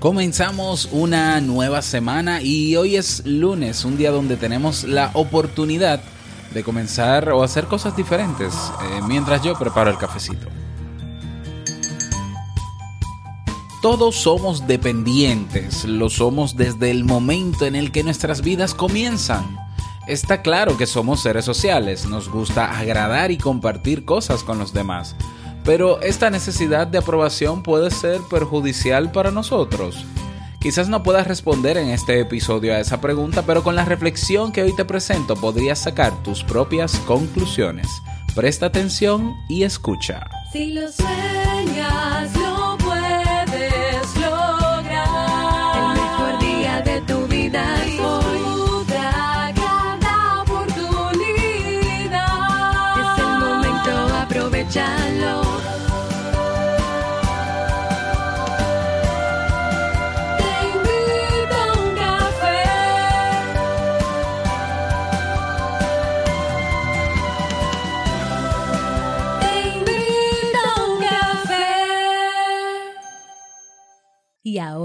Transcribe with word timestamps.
Comenzamos 0.00 0.88
una 0.92 1.40
nueva 1.40 1.82
semana 1.82 2.40
y 2.40 2.76
hoy 2.76 2.94
es 2.94 3.26
lunes, 3.26 3.84
un 3.84 3.96
día 3.96 4.12
donde 4.12 4.36
tenemos 4.36 4.84
la 4.84 5.10
oportunidad 5.14 6.00
de 6.54 6.62
comenzar 6.62 7.30
o 7.30 7.42
hacer 7.42 7.64
cosas 7.64 7.96
diferentes 7.96 8.54
eh, 8.54 9.00
mientras 9.08 9.42
yo 9.42 9.58
preparo 9.58 9.90
el 9.90 9.98
cafecito. 9.98 10.46
Todos 13.82 14.14
somos 14.14 14.68
dependientes, 14.68 15.84
lo 15.84 16.10
somos 16.10 16.56
desde 16.56 16.92
el 16.92 17.02
momento 17.02 17.66
en 17.66 17.74
el 17.74 17.90
que 17.90 18.04
nuestras 18.04 18.42
vidas 18.42 18.74
comienzan. 18.74 19.58
Está 20.06 20.42
claro 20.42 20.76
que 20.76 20.86
somos 20.86 21.22
seres 21.22 21.44
sociales, 21.44 22.06
nos 22.06 22.28
gusta 22.28 22.78
agradar 22.78 23.32
y 23.32 23.36
compartir 23.36 24.04
cosas 24.04 24.44
con 24.44 24.60
los 24.60 24.72
demás, 24.72 25.16
pero 25.64 26.00
esta 26.00 26.30
necesidad 26.30 26.86
de 26.86 26.98
aprobación 26.98 27.62
puede 27.62 27.90
ser 27.90 28.20
perjudicial 28.30 29.12
para 29.12 29.30
nosotros. 29.30 30.04
Quizás 30.60 30.88
no 30.88 31.02
puedas 31.04 31.26
responder 31.26 31.76
en 31.76 31.88
este 31.88 32.20
episodio 32.20 32.74
a 32.74 32.80
esa 32.80 33.00
pregunta, 33.00 33.42
pero 33.42 33.62
con 33.62 33.76
la 33.76 33.84
reflexión 33.84 34.50
que 34.50 34.62
hoy 34.62 34.74
te 34.74 34.84
presento 34.84 35.36
podrías 35.36 35.78
sacar 35.78 36.22
tus 36.24 36.42
propias 36.42 36.98
conclusiones. 37.00 37.86
Presta 38.34 38.66
atención 38.66 39.36
y 39.48 39.62
escucha. 39.62 40.26
Si 40.52 40.72
lo 40.72 40.88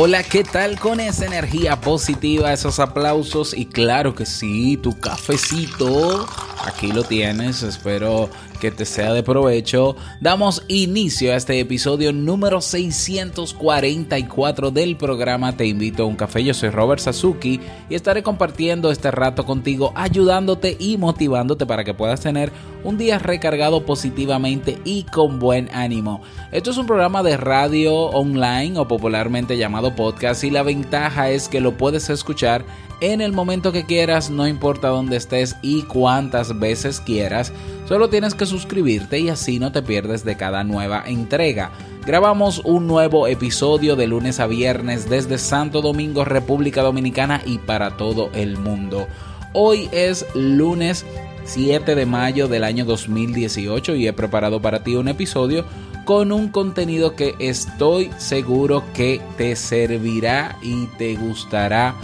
Hola, 0.00 0.22
¿qué 0.22 0.44
tal 0.44 0.78
con 0.78 1.00
esa 1.00 1.26
energía 1.26 1.80
positiva, 1.80 2.52
esos 2.52 2.78
aplausos? 2.78 3.52
Y 3.52 3.66
claro 3.66 4.14
que 4.14 4.26
sí, 4.26 4.76
tu 4.76 4.96
cafecito, 5.00 6.24
aquí 6.64 6.92
lo 6.92 7.04
tienes, 7.04 7.62
espero 7.62 8.28
que 8.60 8.70
te 8.70 8.84
sea 8.84 9.12
de 9.12 9.22
provecho. 9.22 9.96
Damos 10.20 10.62
inicio 10.68 11.32
a 11.32 11.36
este 11.36 11.58
episodio 11.60 12.12
número 12.12 12.60
644 12.60 14.70
del 14.70 14.96
programa 14.96 15.56
Te 15.56 15.66
invito 15.66 16.02
a 16.02 16.06
un 16.06 16.16
café. 16.16 16.42
Yo 16.42 16.54
soy 16.54 16.70
Robert 16.70 17.00
Sasuki 17.00 17.60
y 17.88 17.94
estaré 17.94 18.22
compartiendo 18.22 18.90
este 18.90 19.10
rato 19.10 19.46
contigo, 19.46 19.92
ayudándote 19.94 20.76
y 20.78 20.98
motivándote 20.98 21.66
para 21.66 21.84
que 21.84 21.94
puedas 21.94 22.20
tener 22.20 22.52
un 22.84 22.98
día 22.98 23.18
recargado 23.18 23.84
positivamente 23.84 24.78
y 24.84 25.04
con 25.04 25.38
buen 25.38 25.68
ánimo. 25.72 26.22
Esto 26.52 26.70
es 26.70 26.78
un 26.78 26.86
programa 26.86 27.22
de 27.22 27.36
radio 27.36 27.94
online 27.94 28.78
o 28.78 28.88
popularmente 28.88 29.56
llamado 29.56 29.94
podcast 29.94 30.44
y 30.44 30.50
la 30.50 30.62
ventaja 30.62 31.30
es 31.30 31.48
que 31.48 31.60
lo 31.60 31.76
puedes 31.76 32.10
escuchar 32.10 32.64
en 33.00 33.20
el 33.20 33.32
momento 33.32 33.72
que 33.72 33.84
quieras, 33.84 34.30
no 34.30 34.46
importa 34.48 34.88
dónde 34.88 35.16
estés 35.16 35.56
y 35.62 35.82
cuántas 35.82 36.58
veces 36.58 37.00
quieras. 37.00 37.52
Solo 37.86 38.08
tienes 38.08 38.34
que 38.34 38.46
suscribirte 38.46 39.18
y 39.20 39.28
así 39.28 39.58
no 39.58 39.72
te 39.72 39.82
pierdes 39.82 40.24
de 40.24 40.36
cada 40.36 40.64
nueva 40.64 41.04
entrega. 41.06 41.70
Grabamos 42.04 42.60
un 42.64 42.86
nuevo 42.86 43.26
episodio 43.26 43.94
de 43.94 44.06
lunes 44.06 44.40
a 44.40 44.46
viernes 44.46 45.08
desde 45.08 45.38
Santo 45.38 45.80
Domingo, 45.80 46.24
República 46.24 46.82
Dominicana 46.82 47.42
y 47.44 47.58
para 47.58 47.96
todo 47.96 48.30
el 48.34 48.56
mundo. 48.56 49.06
Hoy 49.52 49.88
es 49.92 50.26
lunes 50.34 51.06
7 51.44 51.94
de 51.94 52.06
mayo 52.06 52.48
del 52.48 52.64
año 52.64 52.84
2018 52.84 53.94
y 53.94 54.06
he 54.06 54.12
preparado 54.12 54.60
para 54.60 54.82
ti 54.82 54.96
un 54.96 55.08
episodio 55.08 55.64
con 56.04 56.32
un 56.32 56.48
contenido 56.48 57.14
que 57.14 57.34
estoy 57.38 58.10
seguro 58.16 58.82
que 58.94 59.20
te 59.36 59.54
servirá 59.56 60.56
y 60.62 60.86
te 60.98 61.14
gustará 61.16 61.94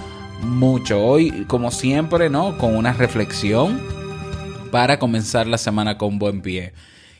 mucho. 0.45 1.05
Hoy, 1.05 1.45
como 1.47 1.71
siempre, 1.71 2.31
¿no? 2.31 2.59
Con 2.59 2.77
una 2.77 2.93
reflexión 2.93 3.81
para 4.71 4.99
comenzar 4.99 5.47
la 5.47 5.59
semana 5.59 5.99
con 5.99 6.19
buen 6.19 6.43
pie. 6.43 6.73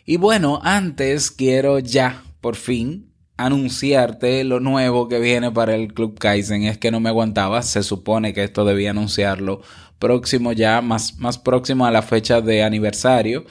Y 0.05 0.17
bueno, 0.17 0.61
antes 0.63 1.31
quiero 1.31 1.79
ya, 1.79 2.23
por 2.41 2.57
fin, 2.57 3.13
anunciarte 3.37 4.45
lo 4.45 4.61
nuevo 4.61 5.09
que 5.09 5.19
viene 5.19 5.51
para 5.51 5.75
el 5.75 5.95
Club 5.95 6.19
Kaizen. 6.19 6.65
Es 6.65 6.79
que 6.79 6.91
no 6.91 7.01
me 7.01 7.09
aguantaba, 7.09 7.63
se 7.63 7.83
supone 7.83 8.33
que 8.33 8.45
esto 8.45 8.65
debía 8.65 8.91
anunciarlo 8.91 9.63
próximo 9.99 10.53
ya, 10.53 10.81
más, 10.81 11.19
más 11.19 11.39
próximo 11.39 11.87
a 11.87 11.91
la 11.91 12.03
fecha 12.03 12.41
de 12.41 12.63
aniversario 12.63 13.45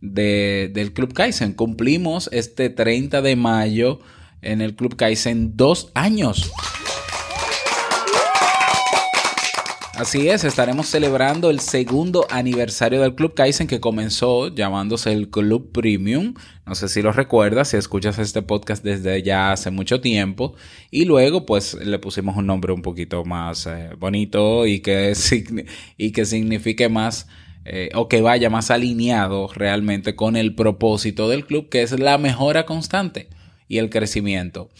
de, 0.00 0.70
del 0.72 0.92
Club 0.92 1.12
Kaizen. 1.12 1.52
Cumplimos 1.52 2.28
este 2.32 2.70
30 2.70 3.22
de 3.22 3.36
mayo 3.36 4.00
en 4.40 4.60
el 4.60 4.74
Club 4.74 4.96
Kaizen 4.96 5.56
dos 5.56 5.90
años. 5.94 6.50
Así 9.98 10.28
es, 10.28 10.44
estaremos 10.44 10.86
celebrando 10.86 11.50
el 11.50 11.58
segundo 11.58 12.24
aniversario 12.30 13.02
del 13.02 13.16
Club 13.16 13.34
Kaizen 13.34 13.66
que 13.66 13.80
comenzó 13.80 14.54
llamándose 14.54 15.12
el 15.12 15.28
Club 15.28 15.72
Premium. 15.72 16.34
No 16.64 16.76
sé 16.76 16.88
si 16.88 17.02
lo 17.02 17.10
recuerdas, 17.10 17.70
si 17.70 17.78
escuchas 17.78 18.16
este 18.20 18.42
podcast 18.42 18.84
desde 18.84 19.20
ya 19.24 19.50
hace 19.50 19.72
mucho 19.72 20.00
tiempo. 20.00 20.54
Y 20.92 21.04
luego 21.04 21.46
pues 21.46 21.74
le 21.74 21.98
pusimos 21.98 22.36
un 22.36 22.46
nombre 22.46 22.72
un 22.72 22.80
poquito 22.80 23.24
más 23.24 23.66
eh, 23.66 23.90
bonito 23.98 24.68
y 24.68 24.78
que, 24.78 25.14
y 25.96 26.12
que 26.12 26.24
signifique 26.26 26.88
más 26.88 27.26
eh, 27.64 27.90
o 27.92 28.06
que 28.06 28.20
vaya 28.20 28.50
más 28.50 28.70
alineado 28.70 29.48
realmente 29.52 30.14
con 30.14 30.36
el 30.36 30.54
propósito 30.54 31.28
del 31.28 31.44
club, 31.44 31.68
que 31.70 31.82
es 31.82 31.98
la 31.98 32.18
mejora 32.18 32.66
constante 32.66 33.30
y 33.66 33.78
el 33.78 33.90
crecimiento. 33.90 34.70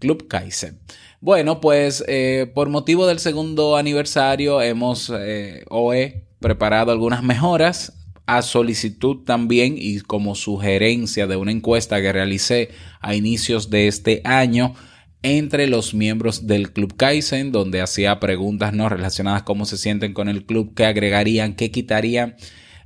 Club 0.00 0.26
Kaizen. 0.26 0.80
Bueno, 1.24 1.58
pues 1.58 2.04
eh, 2.06 2.52
por 2.54 2.68
motivo 2.68 3.06
del 3.06 3.18
segundo 3.18 3.78
aniversario 3.78 4.60
hemos 4.60 5.10
eh, 5.10 5.64
o 5.70 5.94
he 5.94 6.26
preparado 6.38 6.92
algunas 6.92 7.22
mejoras 7.22 7.94
a 8.26 8.42
solicitud 8.42 9.24
también 9.24 9.76
y 9.78 10.00
como 10.00 10.34
sugerencia 10.34 11.26
de 11.26 11.36
una 11.36 11.50
encuesta 11.50 12.02
que 12.02 12.12
realicé 12.12 12.68
a 13.00 13.14
inicios 13.14 13.70
de 13.70 13.88
este 13.88 14.20
año 14.24 14.74
entre 15.22 15.66
los 15.66 15.94
miembros 15.94 16.46
del 16.46 16.72
Club 16.72 16.94
Kaizen, 16.94 17.52
donde 17.52 17.80
hacía 17.80 18.20
preguntas 18.20 18.74
no 18.74 18.90
relacionadas 18.90 19.44
cómo 19.44 19.64
se 19.64 19.78
sienten 19.78 20.12
con 20.12 20.28
el 20.28 20.44
club, 20.44 20.74
qué 20.74 20.84
agregarían, 20.84 21.54
qué 21.54 21.70
quitarían, 21.70 22.36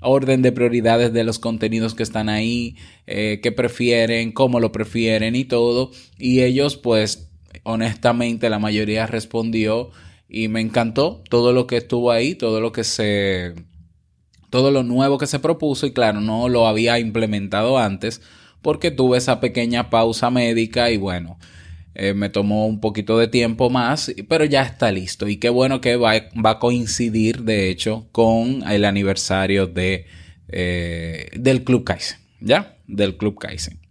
orden 0.00 0.42
de 0.42 0.52
prioridades 0.52 1.12
de 1.12 1.24
los 1.24 1.40
contenidos 1.40 1.96
que 1.96 2.04
están 2.04 2.28
ahí, 2.28 2.76
eh, 3.08 3.40
qué 3.42 3.50
prefieren, 3.50 4.30
cómo 4.30 4.60
lo 4.60 4.70
prefieren 4.70 5.34
y 5.34 5.44
todo. 5.44 5.90
Y 6.18 6.42
ellos 6.42 6.76
pues 6.76 7.27
honestamente 7.62 8.50
la 8.50 8.58
mayoría 8.58 9.06
respondió 9.06 9.90
y 10.28 10.48
me 10.48 10.60
encantó 10.60 11.22
todo 11.30 11.52
lo 11.52 11.66
que 11.66 11.78
estuvo 11.78 12.10
ahí, 12.10 12.34
todo 12.34 12.60
lo 12.60 12.72
que 12.72 12.84
se 12.84 13.54
todo 14.50 14.70
lo 14.70 14.82
nuevo 14.82 15.18
que 15.18 15.26
se 15.26 15.40
propuso 15.40 15.86
y 15.86 15.92
claro, 15.92 16.20
no 16.20 16.48
lo 16.48 16.66
había 16.66 16.98
implementado 16.98 17.78
antes 17.78 18.22
porque 18.62 18.90
tuve 18.90 19.18
esa 19.18 19.40
pequeña 19.40 19.90
pausa 19.90 20.30
médica 20.30 20.90
y 20.90 20.96
bueno, 20.96 21.38
eh, 21.94 22.14
me 22.14 22.28
tomó 22.28 22.66
un 22.66 22.80
poquito 22.80 23.18
de 23.18 23.28
tiempo 23.28 23.70
más, 23.70 24.12
pero 24.28 24.44
ya 24.44 24.62
está 24.62 24.92
listo 24.92 25.28
y 25.28 25.36
qué 25.36 25.48
bueno 25.48 25.80
que 25.80 25.96
va, 25.96 26.12
va 26.44 26.50
a 26.50 26.58
coincidir 26.58 27.42
de 27.42 27.70
hecho 27.70 28.08
con 28.12 28.62
el 28.68 28.84
aniversario 28.84 29.66
de, 29.66 30.06
eh, 30.48 31.28
del 31.34 31.64
Club 31.64 31.84
Kaizen, 31.84 32.18
¿ya? 32.40 32.76
Del 32.86 33.16
Club 33.16 33.38
Kaizen. 33.38 33.87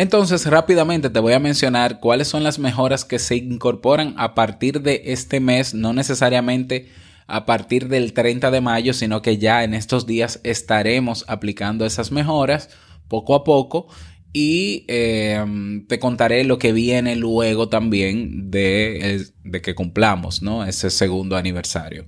Entonces, 0.00 0.46
rápidamente 0.46 1.10
te 1.10 1.20
voy 1.20 1.34
a 1.34 1.38
mencionar 1.38 2.00
cuáles 2.00 2.26
son 2.26 2.42
las 2.42 2.58
mejoras 2.58 3.04
que 3.04 3.18
se 3.18 3.36
incorporan 3.36 4.14
a 4.16 4.34
partir 4.34 4.80
de 4.80 5.02
este 5.04 5.40
mes, 5.40 5.74
no 5.74 5.92
necesariamente 5.92 6.88
a 7.26 7.44
partir 7.44 7.86
del 7.88 8.14
30 8.14 8.50
de 8.50 8.62
mayo, 8.62 8.94
sino 8.94 9.20
que 9.20 9.36
ya 9.36 9.62
en 9.62 9.74
estos 9.74 10.06
días 10.06 10.40
estaremos 10.42 11.26
aplicando 11.28 11.84
esas 11.84 12.12
mejoras 12.12 12.70
poco 13.08 13.34
a 13.34 13.44
poco 13.44 13.88
y 14.32 14.86
eh, 14.88 15.44
te 15.86 15.98
contaré 15.98 16.44
lo 16.44 16.58
que 16.58 16.72
viene 16.72 17.14
luego 17.14 17.68
también 17.68 18.50
de, 18.50 19.26
de 19.44 19.60
que 19.60 19.74
cumplamos 19.74 20.40
¿no? 20.40 20.64
ese 20.64 20.88
segundo 20.88 21.36
aniversario. 21.36 22.06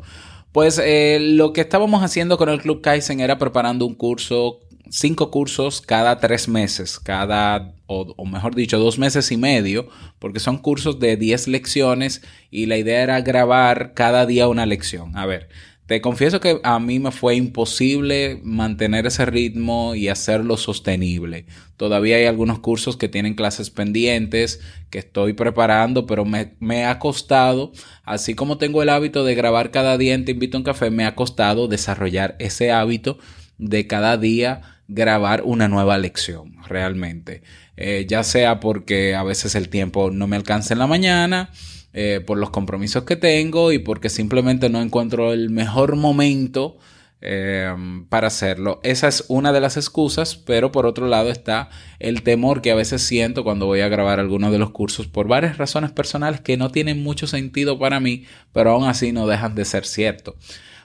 Pues 0.53 0.79
eh, 0.83 1.19
lo 1.21 1.53
que 1.53 1.61
estábamos 1.61 2.03
haciendo 2.03 2.39
con 2.39 2.49
el 2.49 2.63
Club 2.63 2.81
Kaizen 2.81 3.21
era 3.21 3.39
preparando 3.39 3.85
un 3.85 3.95
curso, 3.95 4.61
cinco 4.93 5.31
cursos 5.31 5.81
cada 5.81 6.19
tres 6.19 6.49
meses, 6.49 7.01
cada, 7.01 7.75
o, 7.87 8.27
mejor 8.27 8.55
dicho, 8.55 8.79
dos 8.79 8.99
meses 8.99 9.33
y 9.33 9.39
medio, 9.39 9.89
porque 10.19 10.39
son 10.39 10.59
cursos 10.59 11.01
de 11.01 11.17
10 11.17 11.49
lecciones 11.49 12.23
y 12.51 12.67
la 12.67 12.77
idea 12.77 13.03
era 13.03 13.21
grabar 13.23 13.95
cada 13.95 14.27
día 14.27 14.49
una 14.49 14.67
lección. 14.67 15.17
A 15.17 15.25
ver, 15.25 15.49
te 15.87 16.03
confieso 16.03 16.41
que 16.41 16.61
a 16.63 16.79
mí 16.79 16.99
me 16.99 17.11
fue 17.11 17.37
imposible 17.37 18.39
mantener 18.45 19.07
ese 19.07 19.25
ritmo 19.25 19.95
y 19.95 20.09
hacerlo 20.09 20.59
sostenible. 20.59 21.47
Todavía 21.79 22.17
hay 22.17 22.27
algunos 22.27 22.59
cursos 22.59 22.99
que 22.99 23.09
tienen 23.09 23.35
clases 23.35 23.71
pendientes 23.71 24.61
que 24.91 24.99
estoy 24.99 25.33
preparando, 25.33 26.05
pero 26.05 26.27
me, 26.27 26.53
me, 26.61 26.85
ha 26.85 26.99
costado, 26.99 27.73
así 28.05 28.35
como 28.35 28.59
tengo 28.59 28.83
el 28.83 28.91
hábito 28.91 29.25
de 29.25 29.35
grabar 29.35 29.71
cada 29.71 29.97
día 29.97 30.13
en 30.13 30.27
Te 30.27 30.33
Invito 30.33 30.59
a 30.59 30.61
un 30.61 30.65
Café, 30.65 30.91
me 30.91 31.07
ha 31.07 31.15
costado 31.15 31.67
desarrollar 31.67 32.37
ese 32.39 32.71
hábito 32.71 33.19
de 33.59 33.87
cada 33.87 34.17
día 34.19 34.73
grabar 34.89 35.43
una 35.45 35.69
nueva 35.69 35.99
lección, 35.99 36.57
realmente. 36.69 37.43
Eh, 37.77 38.07
ya 38.09 38.23
sea 38.25 38.61
porque 38.61 39.15
a 39.15 39.23
veces 39.23 39.55
el 39.55 39.69
tiempo 39.69 40.11
no 40.11 40.27
me 40.27 40.37
alcanza 40.37 40.75
en 40.75 40.79
la 40.79 40.87
mañana, 40.87 41.51
eh, 41.95 42.23
por 42.27 42.39
los 42.39 42.49
compromisos 42.49 43.05
que 43.05 43.17
tengo 43.17 43.71
y 43.71 43.79
porque 43.79 44.09
simplemente 44.09 44.71
no 44.71 44.81
encuentro 44.81 45.33
el 45.33 45.51
mejor 45.51 45.97
momento 45.97 46.79
eh, 47.21 47.73
para 48.09 48.29
hacerlo. 48.29 48.81
Esa 48.83 49.09
es 49.09 49.27
una 49.29 49.53
de 49.53 49.61
las 49.61 49.77
excusas, 49.77 50.35
pero 50.35 50.73
por 50.73 50.87
otro 50.87 51.07
lado 51.07 51.31
está 51.31 51.69
el 51.99 52.23
temor 52.23 52.63
que 52.63 52.73
a 52.73 52.75
veces 52.75 53.03
siento 53.03 53.45
cuando 53.45 53.67
voy 53.67 53.81
a 53.81 53.89
grabar 53.89 54.21
algunos 54.21 54.53
de 54.53 54.59
los 54.59 54.71
cursos 54.71 55.07
por 55.07 55.29
varias 55.29 55.59
razones 55.59 55.93
personales 55.93 56.41
que 56.41 56.57
no 56.57 56.71
tienen 56.71 57.03
mucho 57.03 57.27
sentido 57.27 57.79
para 57.79 58.01
mí, 58.01 58.25
pero 58.53 58.71
aún 58.71 58.89
así 58.89 59.13
no 59.13 59.27
dejan 59.27 59.55
de 59.55 59.65
ser 59.67 59.85
cierto. 59.85 60.35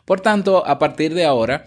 Por 0.05 0.19
tanto, 0.21 0.67
a 0.67 0.77
partir 0.77 1.13
de 1.13 1.25
ahora 1.25 1.65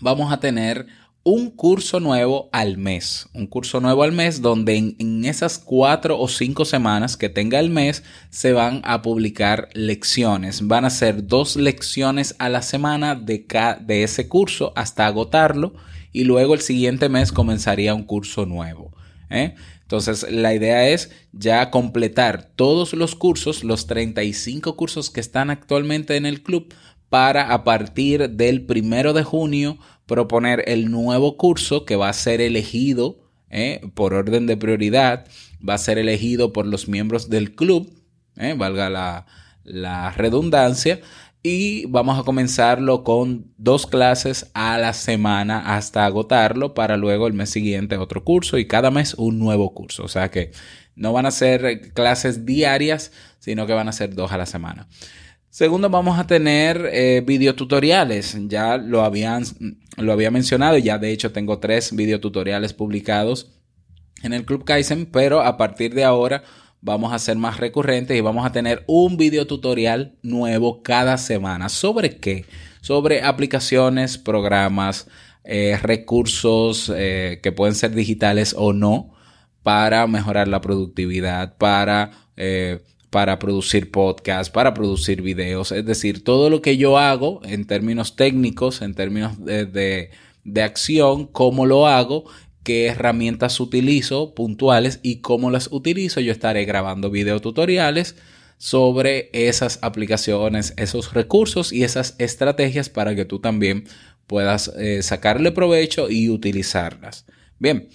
vamos 0.00 0.32
a 0.32 0.40
tener 0.40 0.86
un 1.24 1.50
curso 1.50 2.00
nuevo 2.00 2.50
al 2.52 2.76
mes. 2.76 3.28
Un 3.32 3.46
curso 3.46 3.80
nuevo 3.80 4.02
al 4.02 4.12
mes 4.12 4.42
donde 4.42 4.76
en, 4.76 5.24
esas 5.24 5.58
cuatro 5.58 6.20
o 6.20 6.28
cinco 6.28 6.66
semanas 6.66 7.16
que 7.16 7.30
tenga 7.30 7.58
el 7.58 7.70
mes 7.70 8.04
se 8.28 8.52
van 8.52 8.82
a 8.84 9.00
publicar 9.00 9.70
lecciones. 9.72 10.66
Van 10.66 10.84
a 10.84 10.90
ser 10.90 11.26
dos 11.26 11.56
lecciones 11.56 12.36
a 12.38 12.50
la 12.50 12.60
semana 12.60 13.14
de, 13.14 13.46
de 13.80 14.02
ese 14.02 14.28
curso 14.28 14.74
hasta 14.76 15.06
agotarlo 15.06 15.72
y 16.12 16.24
luego 16.24 16.52
el 16.52 16.60
siguiente 16.60 17.08
mes 17.08 17.32
comenzaría 17.32 17.94
un 17.94 18.04
curso 18.04 18.44
nuevo. 18.44 18.92
¿eh? 19.30 19.54
Entonces 19.80 20.26
la 20.30 20.54
idea 20.54 20.88
es 20.88 21.10
ya 21.32 21.70
completar 21.70 22.50
todos 22.54 22.92
los 22.92 23.14
cursos, 23.14 23.64
los 23.64 23.86
35 23.86 24.76
cursos 24.76 25.08
que 25.08 25.20
están 25.20 25.48
actualmente 25.48 26.16
en 26.16 26.26
el 26.26 26.42
club 26.42 26.74
para 27.08 27.52
a 27.52 27.64
partir 27.64 28.30
del 28.30 28.66
primero 28.66 29.12
de 29.12 29.22
junio 29.22 29.78
proponer 30.06 30.64
el 30.66 30.90
nuevo 30.90 31.36
curso 31.36 31.84
que 31.84 31.96
va 31.96 32.08
a 32.08 32.12
ser 32.12 32.40
elegido 32.40 33.18
eh, 33.50 33.80
por 33.94 34.14
orden 34.14 34.46
de 34.46 34.56
prioridad, 34.56 35.26
va 35.66 35.74
a 35.74 35.78
ser 35.78 35.98
elegido 35.98 36.52
por 36.52 36.66
los 36.66 36.88
miembros 36.88 37.30
del 37.30 37.54
club, 37.54 37.92
eh, 38.36 38.54
valga 38.56 38.90
la, 38.90 39.26
la 39.62 40.10
redundancia, 40.12 41.00
y 41.46 41.84
vamos 41.86 42.18
a 42.18 42.22
comenzarlo 42.22 43.04
con 43.04 43.52
dos 43.58 43.86
clases 43.86 44.50
a 44.54 44.78
la 44.78 44.94
semana 44.94 45.76
hasta 45.76 46.06
agotarlo 46.06 46.72
para 46.72 46.96
luego 46.96 47.26
el 47.26 47.34
mes 47.34 47.50
siguiente 47.50 47.98
otro 47.98 48.24
curso 48.24 48.56
y 48.56 48.66
cada 48.66 48.90
mes 48.90 49.12
un 49.14 49.38
nuevo 49.38 49.74
curso. 49.74 50.04
O 50.04 50.08
sea 50.08 50.30
que 50.30 50.52
no 50.96 51.12
van 51.12 51.26
a 51.26 51.30
ser 51.30 51.92
clases 51.92 52.46
diarias, 52.46 53.12
sino 53.40 53.66
que 53.66 53.74
van 53.74 53.88
a 53.88 53.92
ser 53.92 54.14
dos 54.14 54.32
a 54.32 54.38
la 54.38 54.46
semana. 54.46 54.88
Segundo, 55.54 55.88
vamos 55.88 56.18
a 56.18 56.26
tener 56.26 56.90
eh, 56.92 57.22
videotutoriales. 57.24 58.36
Ya 58.48 58.76
lo, 58.76 59.04
habían, 59.04 59.44
lo 59.96 60.12
había 60.12 60.32
mencionado, 60.32 60.78
ya 60.78 60.98
de 60.98 61.12
hecho 61.12 61.30
tengo 61.30 61.60
tres 61.60 61.94
videotutoriales 61.94 62.72
publicados 62.72 63.52
en 64.24 64.32
el 64.32 64.44
Club 64.46 64.64
Kaizen, 64.64 65.06
pero 65.06 65.42
a 65.42 65.56
partir 65.56 65.94
de 65.94 66.02
ahora 66.02 66.42
vamos 66.80 67.12
a 67.12 67.20
ser 67.20 67.36
más 67.36 67.58
recurrentes 67.58 68.16
y 68.16 68.20
vamos 68.20 68.44
a 68.44 68.50
tener 68.50 68.82
un 68.88 69.16
videotutorial 69.16 70.16
nuevo 70.22 70.82
cada 70.82 71.18
semana. 71.18 71.68
¿Sobre 71.68 72.16
qué? 72.16 72.46
Sobre 72.80 73.22
aplicaciones, 73.22 74.18
programas, 74.18 75.06
eh, 75.44 75.78
recursos 75.80 76.92
eh, 76.92 77.38
que 77.44 77.52
pueden 77.52 77.76
ser 77.76 77.94
digitales 77.94 78.56
o 78.58 78.72
no 78.72 79.14
para 79.62 80.08
mejorar 80.08 80.48
la 80.48 80.60
productividad, 80.60 81.56
para 81.58 82.10
eh, 82.36 82.80
para 83.14 83.38
producir 83.38 83.92
podcasts, 83.92 84.50
para 84.50 84.74
producir 84.74 85.22
videos, 85.22 85.70
es 85.70 85.86
decir, 85.86 86.24
todo 86.24 86.50
lo 86.50 86.60
que 86.60 86.76
yo 86.76 86.98
hago 86.98 87.40
en 87.44 87.64
términos 87.64 88.16
técnicos, 88.16 88.82
en 88.82 88.92
términos 88.96 89.38
de, 89.44 90.10
de, 90.42 90.62
acción, 90.64 91.28
cómo 91.28 91.64
lo 91.64 91.86
hago, 91.86 92.24
qué 92.64 92.86
herramientas 92.86 93.60
utilizo 93.60 94.34
puntuales 94.34 94.98
y 95.04 95.20
cómo 95.20 95.52
las 95.52 95.68
utilizo, 95.70 96.18
yo 96.18 96.32
estaré 96.32 96.64
grabando 96.64 97.08
videotutoriales 97.08 98.16
sobre 98.58 99.30
esas 99.32 99.78
aplicaciones, 99.82 100.74
esos 100.76 101.14
recursos 101.14 101.72
y 101.72 101.84
esas 101.84 102.16
estrategias 102.18 102.88
para 102.88 103.14
que 103.14 103.24
tú 103.24 103.38
también 103.38 103.84
puedas 104.26 104.72
eh, 104.76 105.04
sacarle 105.04 105.52
provecho 105.52 106.10
y 106.10 106.30
utilizarlas. 106.30 107.26
Bien, 107.60 107.88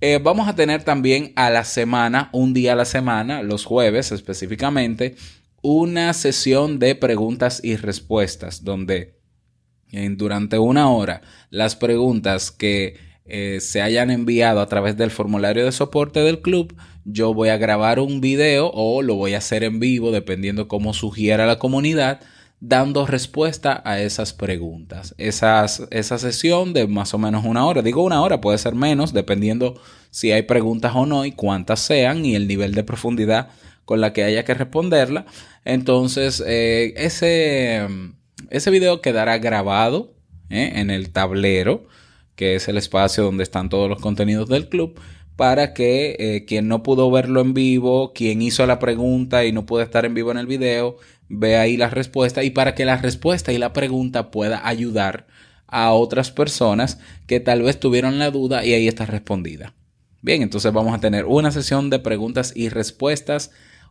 eh, 0.00 0.20
vamos 0.22 0.48
a 0.48 0.54
tener 0.54 0.82
también 0.82 1.32
a 1.36 1.50
la 1.50 1.64
semana, 1.64 2.30
un 2.32 2.54
día 2.54 2.72
a 2.72 2.76
la 2.76 2.84
semana, 2.84 3.42
los 3.42 3.64
jueves 3.64 4.12
específicamente, 4.12 5.16
una 5.62 6.12
sesión 6.12 6.78
de 6.78 6.94
preguntas 6.94 7.60
y 7.62 7.76
respuestas 7.76 8.62
donde 8.64 9.16
durante 10.16 10.58
una 10.58 10.90
hora 10.90 11.22
las 11.50 11.76
preguntas 11.76 12.50
que 12.50 12.96
eh, 13.24 13.58
se 13.60 13.82
hayan 13.82 14.10
enviado 14.10 14.60
a 14.60 14.66
través 14.66 14.96
del 14.96 15.10
formulario 15.10 15.64
de 15.64 15.72
soporte 15.72 16.20
del 16.20 16.40
club, 16.40 16.76
yo 17.04 17.34
voy 17.34 17.48
a 17.48 17.56
grabar 17.56 17.98
un 17.98 18.20
video 18.20 18.70
o 18.72 19.02
lo 19.02 19.16
voy 19.16 19.34
a 19.34 19.38
hacer 19.38 19.64
en 19.64 19.80
vivo 19.80 20.12
dependiendo 20.12 20.68
cómo 20.68 20.94
sugiera 20.94 21.46
la 21.46 21.58
comunidad 21.58 22.20
dando 22.60 23.06
respuesta 23.06 23.82
a 23.84 24.00
esas 24.00 24.32
preguntas. 24.32 25.14
Esa 25.18 25.68
sesión 25.68 26.72
de 26.72 26.86
más 26.86 27.14
o 27.14 27.18
menos 27.18 27.44
una 27.44 27.66
hora, 27.66 27.82
digo 27.82 28.02
una 28.02 28.22
hora, 28.22 28.40
puede 28.40 28.58
ser 28.58 28.74
menos, 28.74 29.12
dependiendo 29.12 29.80
si 30.10 30.32
hay 30.32 30.42
preguntas 30.42 30.92
o 30.94 31.06
no 31.06 31.24
y 31.24 31.32
cuántas 31.32 31.80
sean 31.80 32.24
y 32.24 32.34
el 32.34 32.48
nivel 32.48 32.74
de 32.74 32.84
profundidad 32.84 33.48
con 33.84 34.00
la 34.00 34.12
que 34.12 34.24
haya 34.24 34.44
que 34.44 34.54
responderla. 34.54 35.26
Entonces, 35.64 36.42
eh, 36.46 36.94
ese, 36.96 37.86
ese 38.50 38.70
video 38.70 39.00
quedará 39.00 39.38
grabado 39.38 40.14
eh, 40.50 40.72
en 40.76 40.90
el 40.90 41.10
tablero, 41.10 41.86
que 42.34 42.54
es 42.54 42.68
el 42.68 42.78
espacio 42.78 43.24
donde 43.24 43.42
están 43.42 43.68
todos 43.68 43.88
los 43.88 44.00
contenidos 44.00 44.48
del 44.48 44.68
club 44.68 44.98
para 45.36 45.74
que 45.74 46.16
eh, 46.18 46.44
quien 46.46 46.66
no 46.66 46.82
pudo 46.82 47.10
verlo 47.10 47.42
en 47.42 47.52
vivo, 47.52 48.12
quien 48.14 48.40
hizo 48.40 48.66
la 48.66 48.78
pregunta 48.78 49.44
y 49.44 49.52
no 49.52 49.66
pudo 49.66 49.82
estar 49.82 50.06
en 50.06 50.14
vivo 50.14 50.30
en 50.30 50.38
el 50.38 50.46
video, 50.46 50.96
ve 51.28 51.56
ahí 51.56 51.76
la 51.76 51.90
respuesta 51.90 52.42
y 52.42 52.50
para 52.50 52.74
que 52.74 52.84
la 52.84 52.96
respuesta 52.96 53.52
y 53.52 53.58
la 53.58 53.72
pregunta 53.72 54.30
pueda 54.30 54.66
ayudar 54.66 55.26
a 55.66 55.92
otras 55.92 56.30
personas 56.30 56.98
que 57.26 57.40
tal 57.40 57.62
vez 57.62 57.80
tuvieron 57.80 58.18
la 58.18 58.30
duda 58.30 58.64
y 58.64 58.72
ahí 58.72 58.88
está 58.88 59.06
respondida. 59.06 59.74
Bien, 60.22 60.42
entonces 60.42 60.72
vamos 60.72 60.94
a 60.94 61.00
tener 61.00 61.24
una 61.24 61.50
sesión 61.50 61.90
de 61.90 61.98
preguntas 61.98 62.52
y 62.54 62.68
respuestas 62.68 63.50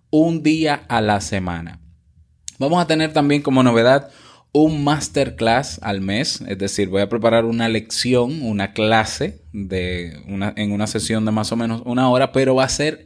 un 0.09 0.43
día 0.43 0.85
a 0.87 1.01
la 1.01 1.21
semana. 1.21 1.79
Vamos 2.57 2.81
a 2.81 2.87
tener 2.87 3.13
también 3.13 3.41
como 3.41 3.63
novedad 3.63 4.09
un 4.53 4.85
masterclass 4.85 5.79
al 5.83 5.99
mes, 5.99 6.41
es 6.47 6.57
decir, 6.57 6.87
voy 6.87 7.01
a 7.01 7.09
preparar 7.09 7.43
una 7.43 7.67
lección, 7.67 8.41
una 8.41 8.71
clase 8.71 9.41
de 9.51 10.23
una, 10.27 10.53
en 10.55 10.71
una 10.71 10.87
sesión 10.87 11.25
de 11.25 11.31
más 11.31 11.51
o 11.51 11.57
menos 11.57 11.81
una 11.85 12.09
hora, 12.09 12.31
pero 12.31 12.55
va 12.55 12.63
a 12.63 12.69
ser 12.69 13.05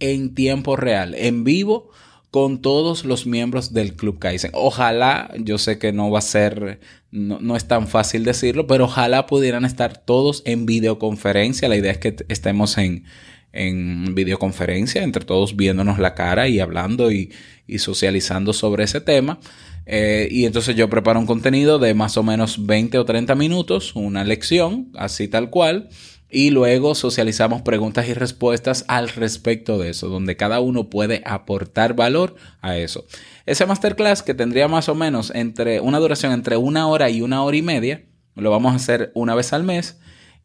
en 0.00 0.34
tiempo 0.34 0.74
real, 0.74 1.14
en 1.14 1.44
vivo 1.44 1.90
con 2.30 2.60
todos 2.60 3.04
los 3.04 3.26
miembros 3.26 3.72
del 3.72 3.94
Club 3.94 4.18
Kaizen. 4.18 4.50
Ojalá, 4.54 5.32
yo 5.38 5.58
sé 5.58 5.78
que 5.78 5.92
no 5.92 6.10
va 6.10 6.18
a 6.18 6.22
ser, 6.22 6.80
no, 7.10 7.38
no, 7.40 7.56
es 7.56 7.66
tan 7.66 7.88
fácil 7.88 8.24
decirlo, 8.24 8.66
pero 8.66 8.84
ojalá 8.84 9.26
pudieran 9.26 9.64
estar 9.64 9.96
todos 9.96 10.42
en 10.44 10.66
videoconferencia. 10.66 11.68
La 11.68 11.76
idea 11.76 11.92
es 11.92 11.98
que 11.98 12.16
estemos 12.28 12.76
en, 12.76 13.04
en 13.52 14.14
videoconferencia, 14.14 15.02
entre 15.02 15.24
todos 15.24 15.56
viéndonos 15.56 15.98
la 15.98 16.14
cara 16.14 16.48
y 16.48 16.60
hablando 16.60 17.10
y, 17.10 17.32
y 17.66 17.78
socializando 17.78 18.52
sobre 18.52 18.84
ese 18.84 19.00
tema. 19.00 19.40
Eh, 19.86 20.28
y 20.30 20.44
entonces 20.44 20.76
yo 20.76 20.90
preparo 20.90 21.18
un 21.18 21.26
contenido 21.26 21.78
de 21.78 21.94
más 21.94 22.18
o 22.18 22.22
menos 22.22 22.66
20 22.66 22.98
o 22.98 23.04
30 23.06 23.34
minutos, 23.36 23.96
una 23.96 24.22
lección, 24.22 24.92
así 24.94 25.28
tal 25.28 25.48
cual 25.48 25.88
y 26.30 26.50
luego 26.50 26.94
socializamos 26.94 27.62
preguntas 27.62 28.06
y 28.08 28.14
respuestas 28.14 28.84
al 28.88 29.08
respecto 29.08 29.78
de 29.78 29.90
eso, 29.90 30.08
donde 30.08 30.36
cada 30.36 30.60
uno 30.60 30.90
puede 30.90 31.22
aportar 31.24 31.94
valor 31.94 32.36
a 32.60 32.76
eso. 32.76 33.06
Ese 33.46 33.66
masterclass 33.66 34.22
que 34.22 34.34
tendría 34.34 34.68
más 34.68 34.88
o 34.88 34.94
menos 34.94 35.32
entre 35.34 35.80
una 35.80 35.98
duración 35.98 36.32
entre 36.32 36.56
una 36.56 36.86
hora 36.86 37.08
y 37.10 37.22
una 37.22 37.42
hora 37.42 37.56
y 37.56 37.62
media, 37.62 38.04
lo 38.34 38.50
vamos 38.50 38.72
a 38.72 38.76
hacer 38.76 39.10
una 39.14 39.34
vez 39.34 39.52
al 39.52 39.64
mes 39.64 39.98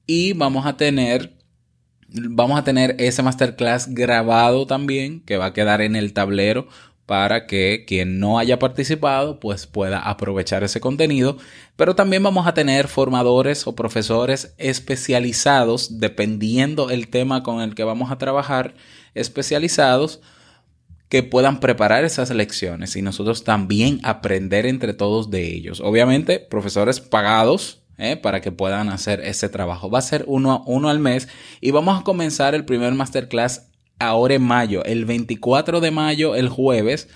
y 0.08 0.34
vamos 0.34 0.66
a 0.66 0.78
tener 0.78 1.38
vamos 2.16 2.60
a 2.60 2.64
tener 2.64 2.96
ese 3.00 3.24
masterclass 3.24 3.88
grabado 3.94 4.68
también 4.68 5.22
que 5.22 5.38
va 5.38 5.48
a 5.48 5.54
quedar 5.54 5.82
en 5.82 5.96
el 5.96 6.14
tablero 6.14 6.68
para 7.06 7.48
que 7.48 7.84
quien 7.86 8.20
no 8.20 8.40
haya 8.40 8.60
participado 8.60 9.40
pues 9.40 9.68
pueda 9.68 10.00
aprovechar 10.00 10.64
ese 10.64 10.80
contenido, 10.80 11.38
pero 11.76 11.96
también 11.96 12.24
vamos 12.24 12.48
a 12.48 12.54
tener 12.54 12.88
formadores 12.88 13.68
o 13.68 13.76
profesores 13.76 14.54
especializados 14.58 16.00
dependiendo 16.00 16.90
el 16.90 17.10
tema 17.10 17.44
con 17.44 17.62
el 17.62 17.76
que 17.76 17.84
vamos 17.84 18.12
a 18.12 18.18
trabajar, 18.18 18.74
especializados 19.14 20.22
que 21.10 21.22
puedan 21.22 21.60
preparar 21.60 22.06
esas 22.06 22.32
lecciones 22.32 22.96
y 22.96 23.02
nosotros 23.02 23.44
también 23.44 24.00
aprender 24.04 24.66
entre 24.66 24.94
todos 24.94 25.30
de 25.30 25.54
ellos. 25.54 25.80
Obviamente, 25.80 26.40
profesores 26.40 27.00
pagados 27.00 27.84
¿eh? 27.98 28.18
para 28.18 28.42
que 28.42 28.52
puedan 28.52 28.90
hacer 28.90 29.20
ese 29.20 29.50
trabajo. 29.50 29.92
Va 29.92 30.00
a 30.00 30.02
ser 30.02 30.24
uno, 30.28 30.64
uno 30.66 30.90
al 30.90 31.00
mes 31.00 31.28
y 31.62 31.72
vamos 31.72 32.00
a 32.00 32.04
comenzar 32.04 32.56
el 32.56 32.66
primer 32.66 32.94
masterclass 32.94 33.68
ahora 34.00 34.36
en 34.36 34.44
mayo, 34.44 34.84
el 34.86 35.06
24 35.06 35.82
de 35.82 35.92
mayo, 35.92 36.36
el 36.36 36.50
jueves, 36.50 37.10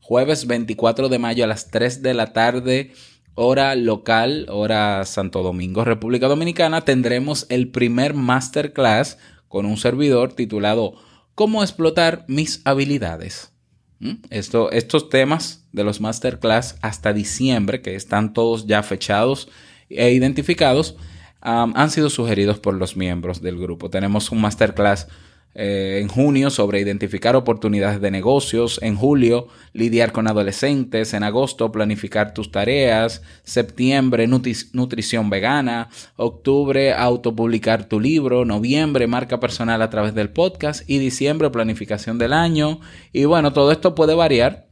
jueves 0.00 0.46
24 0.46 1.08
de 1.08 1.18
mayo 1.18 1.44
a 1.44 1.46
las 1.46 1.70
3 1.70 2.02
de 2.02 2.14
la 2.14 2.32
tarde, 2.32 2.92
hora 3.34 3.74
local, 3.74 4.46
hora 4.50 5.04
Santo 5.04 5.42
Domingo, 5.42 5.84
República 5.84 6.28
Dominicana, 6.28 6.82
tendremos 6.82 7.46
el 7.48 7.68
primer 7.68 8.14
masterclass 8.14 9.18
con 9.48 9.66
un 9.66 9.76
servidor 9.76 10.32
titulado 10.32 10.94
¿Cómo 11.34 11.62
explotar 11.62 12.24
mis 12.28 12.60
habilidades? 12.64 13.52
¿Mm? 13.98 14.14
Esto, 14.30 14.70
estos 14.70 15.08
temas 15.08 15.66
de 15.72 15.82
los 15.82 16.00
masterclass 16.00 16.76
hasta 16.80 17.12
diciembre, 17.12 17.80
que 17.82 17.96
están 17.96 18.32
todos 18.34 18.66
ya 18.66 18.82
fechados 18.82 19.48
e 19.88 20.12
identificados, 20.12 20.96
han 21.40 21.90
sido 21.90 22.08
sugeridos 22.08 22.58
por 22.58 22.74
los 22.74 22.96
miembros 22.96 23.42
del 23.42 23.58
grupo. 23.58 23.90
Tenemos 23.90 24.30
un 24.30 24.40
masterclass 24.40 25.08
eh, 25.56 26.00
en 26.02 26.08
junio 26.08 26.50
sobre 26.50 26.80
identificar 26.80 27.36
oportunidades 27.36 28.00
de 28.00 28.10
negocios, 28.10 28.80
en 28.82 28.96
julio 28.96 29.46
lidiar 29.72 30.10
con 30.10 30.26
adolescentes, 30.26 31.14
en 31.14 31.22
agosto 31.22 31.70
planificar 31.70 32.34
tus 32.34 32.50
tareas, 32.50 33.22
septiembre 33.44 34.26
nutrición 34.26 35.30
vegana, 35.30 35.90
octubre 36.16 36.92
autopublicar 36.92 37.88
tu 37.88 38.00
libro, 38.00 38.44
noviembre 38.44 39.06
marca 39.06 39.38
personal 39.38 39.80
a 39.82 39.90
través 39.90 40.14
del 40.14 40.30
podcast. 40.30 40.88
Y 40.88 40.98
diciembre 40.98 41.50
planificación 41.50 42.18
del 42.18 42.32
año. 42.32 42.80
Y 43.12 43.24
bueno, 43.24 43.52
todo 43.52 43.70
esto 43.70 43.94
puede 43.94 44.14
variar 44.14 44.68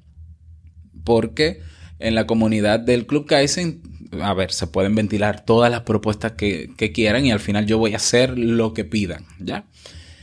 porque 1.05 1.61
en 1.99 2.15
la 2.15 2.27
comunidad 2.27 2.81
del 2.81 3.07
Club 3.07 3.27
Kaizen 3.27 3.83
a 4.21 4.35
ver, 4.35 4.53
se 4.53 4.67
pueden 4.67 4.95
ventilar 4.95 5.45
todas 5.45 5.71
las 5.71 5.83
propuestas 5.83 6.33
que, 6.33 6.71
que, 6.77 6.93
quieran 6.93 7.25
y 7.25 7.33
al 7.33 7.41
final 7.41 7.65
yo 7.65 7.79
voy 7.79 7.95
a 7.95 7.97
hacer 7.97 8.39
lo 8.39 8.75
que 8.75 8.85
pidan, 8.85 9.25
¿ya? 9.39 9.65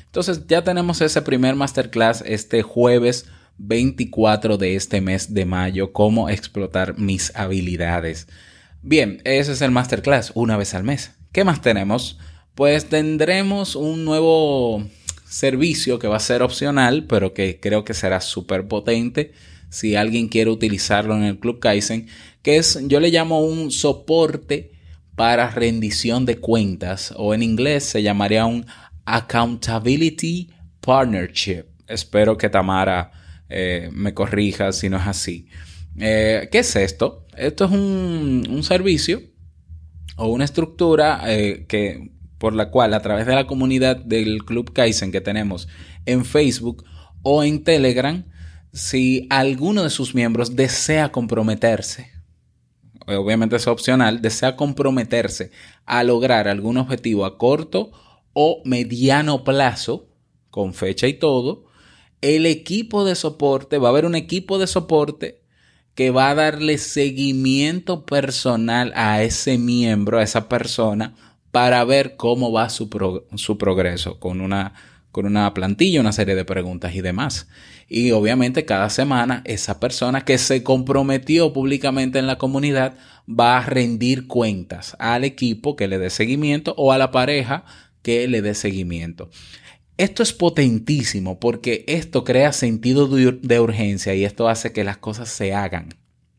Entonces 0.09 0.47
ya 0.47 0.63
tenemos 0.63 1.01
ese 1.01 1.21
primer 1.21 1.55
masterclass 1.55 2.23
este 2.25 2.63
jueves 2.63 3.27
24 3.59 4.57
de 4.57 4.75
este 4.75 5.01
mes 5.01 5.35
de 5.35 5.45
mayo, 5.45 5.93
cómo 5.93 6.29
explotar 6.29 6.97
mis 6.97 7.35
habilidades. 7.35 8.27
Bien, 8.81 9.21
ese 9.23 9.51
es 9.51 9.61
el 9.61 9.69
masterclass, 9.69 10.31
una 10.33 10.57
vez 10.57 10.73
al 10.73 10.83
mes. 10.83 11.11
¿Qué 11.31 11.43
más 11.43 11.61
tenemos? 11.61 12.17
Pues 12.55 12.89
tendremos 12.89 13.75
un 13.75 14.03
nuevo 14.03 14.83
servicio 15.27 15.99
que 15.99 16.07
va 16.07 16.17
a 16.17 16.21
ser 16.21 16.41
opcional, 16.41 17.05
pero 17.05 17.35
que 17.35 17.59
creo 17.59 17.85
que 17.85 17.93
será 17.93 18.19
súper 18.19 18.67
potente 18.67 19.33
si 19.69 19.95
alguien 19.95 20.27
quiere 20.27 20.49
utilizarlo 20.49 21.15
en 21.15 21.23
el 21.23 21.37
Club 21.37 21.59
Kaizen, 21.59 22.07
que 22.41 22.57
es, 22.57 22.79
yo 22.87 22.99
le 22.99 23.11
llamo 23.11 23.41
un 23.41 23.69
soporte 23.69 24.71
para 25.15 25.51
rendición 25.51 26.25
de 26.25 26.37
cuentas, 26.37 27.13
o 27.15 27.33
en 27.33 27.43
inglés 27.43 27.83
se 27.83 28.01
llamaría 28.01 28.45
un 28.45 28.65
Accountability 29.09 30.51
Partnership. 30.79 31.65
Espero 31.87 32.37
que 32.37 32.49
Tamara 32.49 33.11
eh, 33.49 33.89
me 33.91 34.13
corrija 34.13 34.71
si 34.71 34.87
no 34.87 34.97
es 34.97 35.07
así. 35.07 35.47
Eh, 35.97 36.47
¿Qué 36.51 36.59
es 36.59 36.75
esto? 36.75 37.25
Esto 37.35 37.65
es 37.65 37.71
un, 37.71 38.61
servicio 38.63 39.21
o 40.15 40.27
una 40.27 40.45
estructura 40.45 41.21
eh, 41.25 41.65
que, 41.67 42.11
por 42.37 42.53
la 42.53 42.69
cual 42.69 42.93
a 42.93 43.01
través 43.01 43.25
de 43.25 43.33
la 43.33 43.47
comunidad 43.47 43.97
del 43.97 44.45
Club 44.45 44.73
Kaizen 44.73 45.11
que 45.11 45.21
tenemos 45.21 45.67
en 46.05 46.23
Facebook 46.23 46.85
o 47.23 47.43
en 47.43 47.63
Telegram, 47.63 48.25
si 48.71 49.25
alguno 49.31 49.83
de 49.83 49.89
sus 49.89 50.13
miembros 50.13 50.55
desea 50.55 51.11
comprometerse, 51.11 52.11
obviamente 53.07 53.55
es 53.55 53.65
opcional, 53.65 54.21
desea 54.21 54.55
comprometerse 54.55 55.49
a 55.87 56.03
lograr 56.03 56.47
algún 56.47 56.77
objetivo 56.77 57.25
a 57.25 57.39
corto 57.39 57.91
o 58.33 58.61
mediano 58.65 59.43
plazo, 59.43 60.07
con 60.49 60.73
fecha 60.73 61.07
y 61.07 61.13
todo, 61.13 61.65
el 62.21 62.45
equipo 62.45 63.05
de 63.05 63.15
soporte, 63.15 63.77
va 63.77 63.89
a 63.89 63.91
haber 63.91 64.05
un 64.05 64.15
equipo 64.15 64.59
de 64.59 64.67
soporte 64.67 65.41
que 65.95 66.11
va 66.11 66.29
a 66.29 66.35
darle 66.35 66.77
seguimiento 66.77 68.05
personal 68.05 68.93
a 68.95 69.21
ese 69.21 69.57
miembro, 69.57 70.19
a 70.19 70.23
esa 70.23 70.47
persona, 70.47 71.15
para 71.51 71.83
ver 71.83 72.15
cómo 72.15 72.51
va 72.51 72.69
su, 72.69 72.89
su 73.35 73.57
progreso 73.57 74.19
con 74.19 74.41
una, 74.41 74.73
con 75.11 75.25
una 75.25 75.53
plantilla, 75.53 75.99
una 75.99 76.11
serie 76.11 76.35
de 76.35 76.45
preguntas 76.45 76.93
y 76.93 77.01
demás. 77.01 77.47
Y 77.87 78.11
obviamente 78.11 78.65
cada 78.65 78.89
semana 78.89 79.41
esa 79.45 79.79
persona 79.79 80.23
que 80.23 80.37
se 80.37 80.63
comprometió 80.63 81.51
públicamente 81.53 82.19
en 82.19 82.27
la 82.27 82.37
comunidad 82.37 82.95
va 83.27 83.57
a 83.57 83.65
rendir 83.65 84.27
cuentas 84.27 84.95
al 84.99 85.23
equipo 85.23 85.75
que 85.75 85.87
le 85.87 85.97
dé 85.97 86.09
seguimiento 86.11 86.75
o 86.77 86.91
a 86.91 86.97
la 86.97 87.11
pareja 87.11 87.65
que 88.01 88.27
le 88.27 88.41
dé 88.41 88.53
seguimiento. 88.53 89.29
Esto 89.97 90.23
es 90.23 90.31
potentísimo 90.31 91.39
porque 91.39 91.83
esto 91.87 92.23
crea 92.23 92.53
sentido 92.53 93.07
de 93.07 93.59
urgencia 93.59 94.15
y 94.15 94.23
esto 94.23 94.47
hace 94.47 94.71
que 94.71 94.85
las 94.85 94.97
cosas 94.97 95.29
se 95.29 95.53
hagan. 95.53 95.89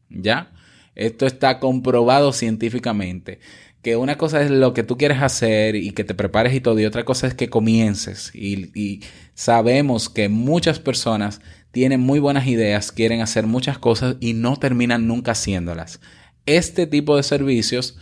¿Ya? 0.08 0.52
Esto 0.94 1.26
está 1.26 1.58
comprobado 1.60 2.32
científicamente. 2.32 3.38
Que 3.82 3.96
una 3.96 4.18
cosa 4.18 4.42
es 4.42 4.50
lo 4.50 4.74
que 4.74 4.82
tú 4.82 4.98
quieres 4.98 5.22
hacer 5.22 5.74
y 5.74 5.92
que 5.92 6.04
te 6.04 6.14
prepares 6.14 6.54
y 6.54 6.60
todo, 6.60 6.78
y 6.80 6.84
otra 6.84 7.04
cosa 7.04 7.26
es 7.26 7.34
que 7.34 7.48
comiences. 7.48 8.30
Y, 8.34 8.70
y 8.78 9.00
sabemos 9.34 10.10
que 10.10 10.28
muchas 10.28 10.78
personas 10.78 11.40
tienen 11.70 12.00
muy 12.00 12.18
buenas 12.18 12.46
ideas, 12.46 12.92
quieren 12.92 13.20
hacer 13.20 13.46
muchas 13.46 13.78
cosas 13.78 14.16
y 14.20 14.34
no 14.34 14.56
terminan 14.56 15.06
nunca 15.06 15.32
haciéndolas. 15.32 16.00
Este 16.46 16.86
tipo 16.86 17.16
de 17.16 17.22
servicios 17.22 17.96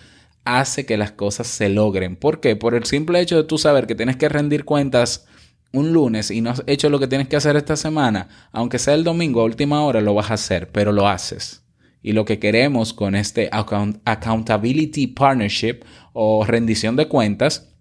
hace 0.49 0.87
que 0.87 0.97
las 0.97 1.12
cosas 1.12 1.47
se 1.47 1.69
logren. 1.69 2.17
¿Por 2.17 2.40
qué? 2.40 2.57
Por 2.57 2.75
el 2.75 2.85
simple 2.85 3.21
hecho 3.21 3.37
de 3.37 3.45
tú 3.45 3.59
saber 3.59 3.87
que 3.87 3.95
tienes 3.95 4.17
que 4.17 4.28
rendir 4.28 4.64
cuentas 4.64 5.26
un 5.73 5.93
lunes 5.93 6.31
y 6.31 6.40
no 6.40 6.50
has 6.50 6.62
hecho 6.67 6.88
lo 6.88 6.99
que 6.99 7.07
tienes 7.07 7.28
que 7.28 7.37
hacer 7.37 7.57
esta 7.57 7.76
semana, 7.76 8.28
aunque 8.52 8.78
sea 8.78 8.95
el 8.95 9.05
domingo 9.05 9.43
a 9.43 9.45
última 9.45 9.83
hora, 9.83 10.00
lo 10.00 10.14
vas 10.14 10.31
a 10.31 10.35
hacer, 10.35 10.71
pero 10.71 10.93
lo 10.93 11.07
haces. 11.07 11.62
Y 12.02 12.12
lo 12.12 12.25
que 12.25 12.38
queremos 12.38 12.95
con 12.95 13.14
este 13.14 13.50
Accountability 13.52 15.09
Partnership 15.09 15.81
o 16.12 16.45
rendición 16.47 16.97
de 16.97 17.09
cuentas 17.09 17.75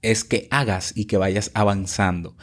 es 0.00 0.24
que 0.24 0.48
hagas 0.50 0.92
y 0.96 1.04
que 1.04 1.18
vayas 1.18 1.50
avanzando. 1.52 2.36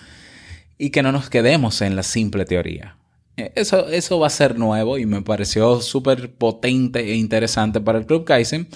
Y 0.78 0.92
que 0.92 1.02
no 1.02 1.12
nos 1.12 1.30
quedemos 1.32 1.82
en 1.82 1.96
la 1.96 2.04
simple 2.04 2.46
teoría. 2.46 2.98
E, 3.38 3.52
eso, 3.56 3.88
eso 3.88 4.20
va 4.20 4.28
a 4.28 4.32
ser 4.32 4.60
nuevo 4.60 4.98
y 4.98 5.06
me 5.06 5.22
pareció 5.22 5.82
súper 5.82 6.34
potente 6.36 7.00
e 7.00 7.16
interesante 7.16 7.82
para 7.82 7.98
el 7.98 8.06
Club 8.06 8.26
Kaizen. 8.26 8.68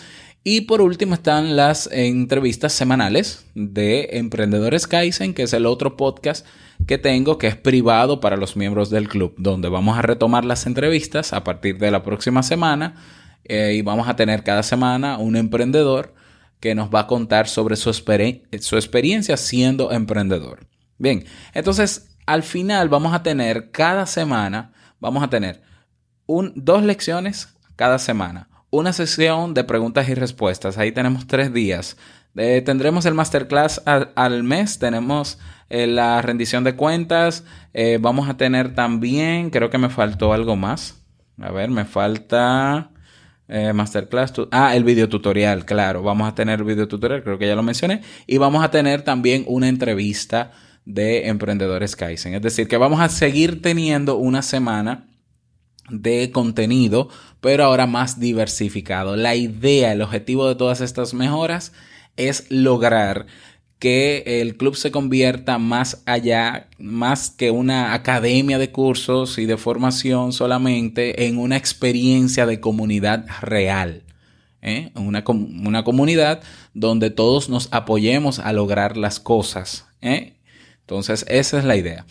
Y 0.43 0.61
por 0.61 0.81
último 0.81 1.13
están 1.13 1.55
las 1.55 1.87
entrevistas 1.91 2.73
semanales 2.73 3.45
de 3.53 4.09
Emprendedores 4.13 4.87
Kaizen, 4.87 5.35
que 5.35 5.43
es 5.43 5.53
el 5.53 5.67
otro 5.67 5.95
podcast 5.97 6.47
que 6.87 6.97
tengo, 6.97 7.37
que 7.37 7.45
es 7.45 7.55
privado 7.55 8.19
para 8.19 8.37
los 8.37 8.57
miembros 8.57 8.89
del 8.89 9.07
club, 9.07 9.35
donde 9.37 9.69
vamos 9.69 9.99
a 9.99 10.01
retomar 10.01 10.43
las 10.43 10.65
entrevistas 10.65 11.33
a 11.33 11.43
partir 11.43 11.77
de 11.77 11.91
la 11.91 12.01
próxima 12.01 12.41
semana 12.41 12.95
eh, 13.43 13.73
y 13.75 13.83
vamos 13.83 14.07
a 14.07 14.15
tener 14.15 14.43
cada 14.43 14.63
semana 14.63 15.19
un 15.19 15.35
emprendedor 15.35 16.15
que 16.59 16.73
nos 16.73 16.89
va 16.89 17.01
a 17.01 17.07
contar 17.07 17.47
sobre 17.47 17.75
su, 17.75 17.93
su 17.93 18.75
experiencia 18.75 19.37
siendo 19.37 19.91
emprendedor. 19.91 20.65
Bien, 20.97 21.23
entonces 21.53 22.15
al 22.25 22.41
final 22.41 22.89
vamos 22.89 23.13
a 23.13 23.21
tener 23.21 23.69
cada 23.69 24.07
semana, 24.07 24.73
vamos 24.99 25.21
a 25.21 25.29
tener 25.29 25.61
un, 26.25 26.51
dos 26.55 26.81
lecciones 26.81 27.49
cada 27.75 27.99
semana 27.99 28.50
una 28.71 28.93
sesión 28.93 29.53
de 29.53 29.63
preguntas 29.63 30.09
y 30.09 30.15
respuestas. 30.15 30.77
Ahí 30.77 30.91
tenemos 30.91 31.27
tres 31.27 31.53
días. 31.53 31.97
Eh, 32.35 32.61
tendremos 32.65 33.05
el 33.05 33.13
masterclass 33.13 33.81
al, 33.85 34.43
mes, 34.43 34.79
tenemos 34.79 35.37
eh, 35.69 35.85
la 35.85 36.21
rendición 36.21 36.63
de 36.63 36.77
cuentas, 36.77 37.43
eh, 37.73 37.99
vamos 38.01 38.29
a 38.29 38.37
tener 38.37 38.73
también, 38.73 39.49
creo 39.49 39.69
que 39.69 39.77
me 39.77 39.89
faltó 39.89 40.31
algo 40.31 40.55
más. 40.55 41.03
A 41.39 41.51
ver, 41.51 41.69
me 41.69 41.85
falta 41.85 42.89
masterclass. 43.73 44.31
Ah, 44.51 44.77
el 44.77 44.85
video 44.85 45.09
tutorial, 45.09 45.65
claro, 45.65 46.01
vamos 46.03 46.29
a 46.29 46.35
tener 46.35 46.59
el 46.59 46.65
video 46.65 46.87
tutorial, 46.87 47.21
creo 47.21 47.37
que 47.37 47.47
ya 47.47 47.55
lo 47.55 47.63
mencioné. 47.63 48.01
Y 48.25 48.37
vamos 48.37 48.63
a 48.63 48.71
tener 48.71 49.01
también 49.01 49.43
una 49.45 49.67
entrevista 49.67 50.51
de 50.85 51.27
emprendedores 51.27 51.97
Kaizen. 51.97 52.33
Es 52.33 52.41
decir, 52.41 52.69
que 52.69 52.77
vamos 52.77 53.01
a 53.01 53.09
seguir 53.09 53.61
teniendo 53.61 54.15
una 54.15 54.41
semana 54.41 55.09
de 55.89 56.31
contenido, 56.31 57.09
pero 57.41 57.65
ahora 57.65 57.87
más 57.87 58.19
diversificado. 58.19 59.15
La 59.15 59.35
idea, 59.35 59.91
el 59.91 60.01
objetivo 60.01 60.47
de 60.47 60.55
todas 60.55 60.79
estas 60.79 61.13
mejoras 61.13 61.73
es 62.15 62.45
lograr 62.49 63.25
que 63.79 64.41
el 64.41 64.57
club 64.57 64.75
se 64.75 64.91
convierta 64.91 65.57
más 65.57 66.03
allá, 66.05 66.67
más 66.77 67.31
que 67.31 67.49
una 67.49 67.95
academia 67.95 68.59
de 68.59 68.71
cursos 68.71 69.39
y 69.39 69.47
de 69.47 69.57
formación 69.57 70.33
solamente, 70.33 71.25
en 71.25 71.39
una 71.39 71.57
experiencia 71.57 72.45
de 72.45 72.59
comunidad 72.59 73.25
real. 73.41 74.03
¿eh? 74.61 74.91
Una, 74.93 75.23
comunidad 75.23 76.43
donde 76.75 77.09
todos 77.09 77.49
nos 77.49 77.69
apoyemos 77.71 78.37
a 78.37 78.53
lograr 78.53 78.97
las 78.97 79.19
cosas. 79.19 79.87
¿eh? 80.01 80.35
Entonces, 80.81 81.25
esa 81.27 81.57
es 81.57 81.65
la 81.65 81.75
idea. 81.75 82.05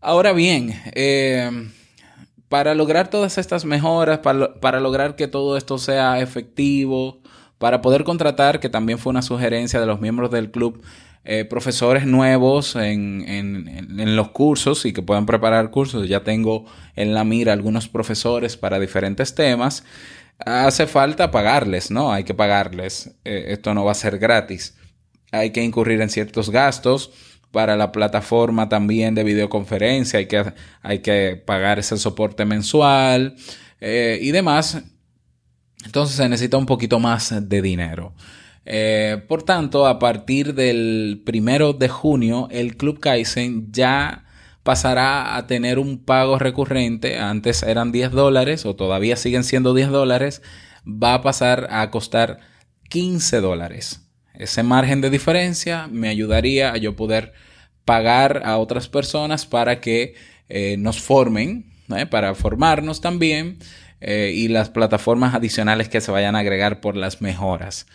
Ahora 0.00 0.32
bien, 0.32 0.80
eh, 0.94 1.50
para 2.50 2.74
lograr 2.74 3.08
todas 3.08 3.38
estas 3.38 3.64
mejoras, 3.64 4.18
para, 4.18 4.54
para 4.54 4.80
lograr 4.80 5.14
que 5.14 5.28
todo 5.28 5.56
esto 5.56 5.78
sea 5.78 6.20
efectivo, 6.20 7.22
para 7.58 7.80
poder 7.80 8.02
contratar, 8.02 8.58
que 8.58 8.68
también 8.68 8.98
fue 8.98 9.10
una 9.10 9.22
sugerencia 9.22 9.80
de 9.80 9.86
los 9.86 10.00
miembros 10.00 10.32
del 10.32 10.50
club, 10.50 10.82
eh, 11.24 11.44
profesores 11.44 12.06
nuevos 12.06 12.74
en, 12.74 13.24
en, 13.28 13.68
en, 14.00 14.16
los 14.16 14.30
cursos 14.30 14.84
y 14.84 14.92
que 14.92 15.00
puedan 15.00 15.26
preparar 15.26 15.70
cursos. 15.70 16.08
Ya 16.08 16.24
tengo 16.24 16.64
en 16.96 17.14
la 17.14 17.22
mira 17.22 17.52
algunos 17.52 17.86
profesores 17.86 18.56
para 18.56 18.80
diferentes 18.80 19.36
temas. 19.36 19.84
Hace 20.38 20.88
falta 20.88 21.30
pagarles, 21.30 21.92
¿no? 21.92 22.12
Hay 22.12 22.24
que 22.24 22.34
pagarles. 22.34 23.14
Eh, 23.24 23.44
esto 23.48 23.74
no 23.74 23.84
va 23.84 23.92
a 23.92 23.94
ser 23.94 24.18
gratis. 24.18 24.76
Hay 25.30 25.50
que 25.50 25.62
incurrir 25.62 26.00
en 26.00 26.10
ciertos 26.10 26.50
gastos. 26.50 27.12
Para 27.50 27.76
la 27.76 27.90
plataforma 27.90 28.68
también 28.68 29.14
de 29.14 29.24
videoconferencia 29.24 30.18
hay 30.18 30.26
que, 30.26 30.52
hay 30.82 31.00
que 31.00 31.42
pagar 31.44 31.78
ese 31.78 31.96
soporte 31.96 32.44
mensual 32.44 33.36
eh, 33.80 34.18
y 34.20 34.30
demás. 34.30 34.82
Entonces 35.84 36.16
se 36.16 36.28
necesita 36.28 36.56
un 36.56 36.66
poquito 36.66 37.00
más 37.00 37.34
de 37.48 37.62
dinero. 37.62 38.14
Eh, 38.64 39.22
por 39.26 39.42
tanto, 39.42 39.86
a 39.86 39.98
partir 39.98 40.54
del 40.54 41.22
primero 41.24 41.72
de 41.72 41.88
junio, 41.88 42.48
el 42.50 42.76
Club 42.76 43.00
Kaizen 43.00 43.72
ya 43.72 44.26
pasará 44.62 45.36
a 45.36 45.46
tener 45.46 45.78
un 45.78 46.04
pago 46.04 46.38
recurrente. 46.38 47.18
Antes 47.18 47.62
eran 47.62 47.92
10 47.92 48.12
dólares 48.12 48.66
o 48.66 48.76
todavía 48.76 49.16
siguen 49.16 49.44
siendo 49.44 49.74
10 49.74 49.88
dólares. 49.88 50.42
Va 50.86 51.14
a 51.14 51.22
pasar 51.22 51.68
a 51.70 51.90
costar 51.90 52.40
15 52.88 53.40
dólares. 53.40 54.09
Ese 54.40 54.62
margen 54.62 55.02
de 55.02 55.10
diferencia 55.10 55.86
me 55.88 56.08
ayudaría 56.08 56.72
a 56.72 56.78
yo 56.78 56.96
poder 56.96 57.34
pagar 57.84 58.40
a 58.46 58.56
otras 58.56 58.88
personas 58.88 59.44
para 59.44 59.82
que 59.82 60.14
eh, 60.48 60.76
nos 60.78 60.98
formen, 60.98 61.70
¿eh? 61.94 62.06
para 62.06 62.34
formarnos 62.34 63.02
también 63.02 63.58
eh, 64.00 64.32
y 64.34 64.48
las 64.48 64.70
plataformas 64.70 65.34
adicionales 65.34 65.90
que 65.90 66.00
se 66.00 66.10
vayan 66.10 66.36
a 66.36 66.38
agregar 66.38 66.80
por 66.80 66.96
las 66.96 67.20
mejoras. 67.20 67.86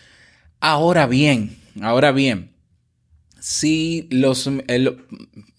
Ahora 0.60 1.08
bien, 1.08 1.58
ahora 1.82 2.12
bien, 2.12 2.52
si 3.40 4.08
los, 4.12 4.48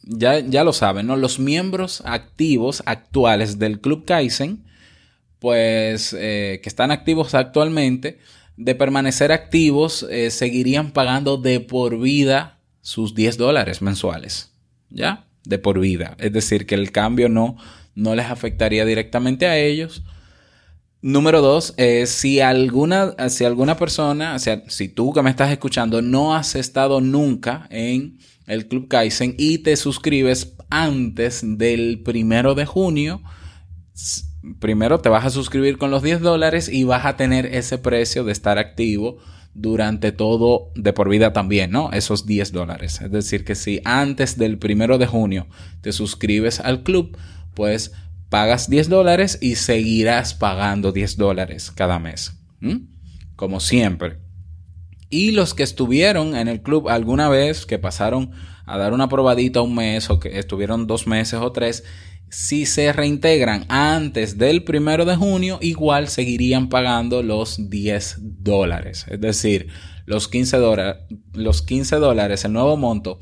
ya, 0.05 0.39
ya 0.39 0.63
lo 0.63 0.73
saben, 0.73 1.09
¿no? 1.09 1.17
Los 1.17 1.41
miembros 1.41 2.01
activos 2.07 2.85
actuales 2.87 3.59
del 3.59 3.81
Club 3.81 4.05
Kaizen, 4.05 4.65
pues 5.41 6.11
que 6.13 6.63
están 6.65 6.93
activos 6.93 7.35
actualmente, 7.35 8.21
de 8.57 8.75
permanecer 8.75 9.33
activos, 9.33 10.07
eh, 10.11 10.31
seguirían 10.31 10.93
pagando 10.93 11.37
de 11.37 11.61
por 11.61 11.99
vida 12.01 12.59
sus 12.81 13.15
10 13.15 13.37
dólares 13.37 13.83
mensuales. 13.83 14.53
¿Ya? 14.91 15.27
De 15.45 15.59
por 15.59 15.81
vida. 15.81 16.17
Es 16.19 16.33
decir, 16.33 16.67
que 16.67 16.75
el 16.75 16.93
cambio 16.93 17.29
no, 17.29 17.57
no 17.95 18.15
les 18.15 18.27
afectaría 18.27 18.85
directamente 18.85 19.47
a 19.47 19.59
ellos 19.59 20.03
Número 21.07 21.41
dos, 21.41 21.73
es 21.77 22.11
si 22.11 22.41
alguna, 22.41 23.15
si 23.29 23.45
alguna 23.45 23.77
persona, 23.77 24.35
o 24.35 24.39
sea, 24.41 24.65
si 24.67 24.89
tú 24.89 25.13
que 25.13 25.23
me 25.23 25.31
estás 25.31 25.53
escuchando 25.53 26.03
no 26.03 26.35
has 26.35 26.57
estado 26.57 27.01
nunca 27.01 27.69
en 27.71 28.19
el 28.47 28.67
Club 28.67 28.89
Kaizen 28.89 29.37
y 29.39 29.59
te 29.59 29.77
suscribes 29.77 30.55
antes 30.69 31.43
del 31.45 32.03
primero 32.03 32.57
de 32.57 32.67
junio, 32.67 33.23
primero 34.59 35.01
te 35.01 35.09
vas 35.09 35.25
a 35.25 35.31
suscribir 35.31 35.79
con 35.79 35.91
los 35.91 36.03
10 36.03 36.21
dólares 36.21 36.69
y 36.69 36.85
vas 36.85 37.05
a 37.05 37.17
tener 37.17 37.47
ese 37.47 37.79
precio 37.79 38.25
de 38.25 38.33
estar 38.33 38.59
activo 38.59 39.19
durante 39.55 40.13
todo 40.13 40.71
de 40.75 40.93
por 40.93 41.09
vida 41.09 41.33
también, 41.33 41.71
¿no? 41.71 41.91
Esos 41.93 42.27
10 42.27 42.53
dólares. 42.53 43.01
Es 43.01 43.11
decir, 43.11 43.45
que 43.45 43.55
si 43.55 43.81
antes 43.85 44.37
del 44.37 44.59
primero 44.59 44.99
de 44.99 45.07
junio 45.07 45.47
te 45.81 45.93
suscribes 45.93 46.61
al 46.61 46.83
club, 46.83 47.17
pues 47.55 47.93
pagas 48.29 48.69
10 48.69 48.89
dólares 48.89 49.39
y 49.41 49.55
seguirás 49.55 50.35
pagando 50.35 50.93
10 50.93 51.17
dólares 51.17 51.71
cada 51.71 51.99
mes. 51.99 52.35
Como 53.35 53.61
siempre. 53.61 54.19
Y 55.09 55.31
los 55.31 55.55
que 55.55 55.63
estuvieron 55.63 56.37
en 56.37 56.49
el 56.49 56.61
club 56.63 56.89
alguna 56.89 57.29
vez, 57.29 57.65
que 57.65 57.79
pasaron 57.79 58.33
a 58.67 58.77
dar 58.77 58.93
una 58.93 59.09
probadita 59.09 59.63
un 59.63 59.75
mes 59.75 60.11
o 60.11 60.19
que 60.19 60.39
estuvieron 60.39 60.87
dos 60.87 61.07
meses 61.07 61.41
o 61.41 61.53
tres, 61.53 61.85
si 62.29 62.67
se 62.67 62.93
reintegran 62.93 63.65
antes 63.69 64.39
del 64.39 64.65
primero 64.65 65.05
de 65.05 65.17
junio, 65.17 65.59
igual 65.63 66.09
seguirían 66.09 66.69
pagando 66.69 67.23
los 67.23 67.71
10 67.71 68.19
dólares. 68.21 69.07
Es 69.09 69.21
decir, 69.21 69.69
los 70.07 70.29
15 70.29 70.57
dólares, 70.59 71.03
los 71.33 71.63
15 71.63 71.97
dólares, 71.97 72.45
el 72.45 72.53
nuevo 72.53 72.77
monto, 72.77 73.21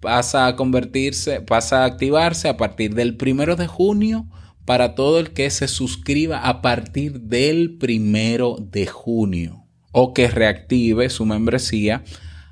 pasa 0.00 0.46
a 0.46 0.56
convertirse, 0.56 1.40
pasa 1.40 1.82
a 1.82 1.86
activarse 1.86 2.48
a 2.48 2.56
partir 2.56 2.94
del 2.94 3.16
primero 3.16 3.56
de 3.56 3.66
junio 3.66 4.26
para 4.64 4.94
todo 4.94 5.18
el 5.18 5.30
que 5.30 5.50
se 5.50 5.68
suscriba 5.68 6.38
a 6.38 6.60
partir 6.60 7.20
del 7.20 7.78
primero 7.78 8.56
de 8.60 8.86
junio 8.86 9.64
o 9.92 10.12
que 10.12 10.28
reactive 10.28 11.08
su 11.08 11.24
membresía 11.24 12.04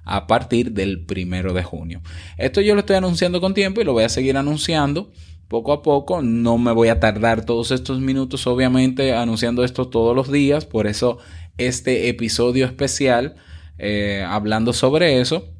a 0.04 0.26
partir 0.26 0.72
del 0.72 1.04
primero 1.04 1.52
de 1.52 1.62
junio. 1.62 2.02
Esto 2.38 2.60
yo 2.60 2.74
lo 2.74 2.80
estoy 2.80 2.96
anunciando 2.96 3.40
con 3.40 3.54
tiempo 3.54 3.80
y 3.80 3.84
lo 3.84 3.92
voy 3.92 4.04
a 4.04 4.08
seguir 4.08 4.36
anunciando 4.36 5.12
poco 5.54 5.72
a 5.72 5.82
poco. 5.82 6.20
No 6.20 6.58
me 6.58 6.72
voy 6.72 6.88
a 6.88 6.98
tardar 6.98 7.44
todos 7.44 7.70
estos 7.70 8.00
minutos, 8.00 8.48
obviamente, 8.48 9.14
anunciando 9.14 9.62
esto 9.62 9.86
todos 9.86 10.16
los 10.16 10.32
días. 10.32 10.66
Por 10.66 10.88
eso 10.88 11.18
este 11.58 12.08
episodio 12.08 12.66
especial 12.66 13.36
eh, 13.78 14.26
hablando 14.26 14.72
sobre 14.72 15.20
eso, 15.20 15.54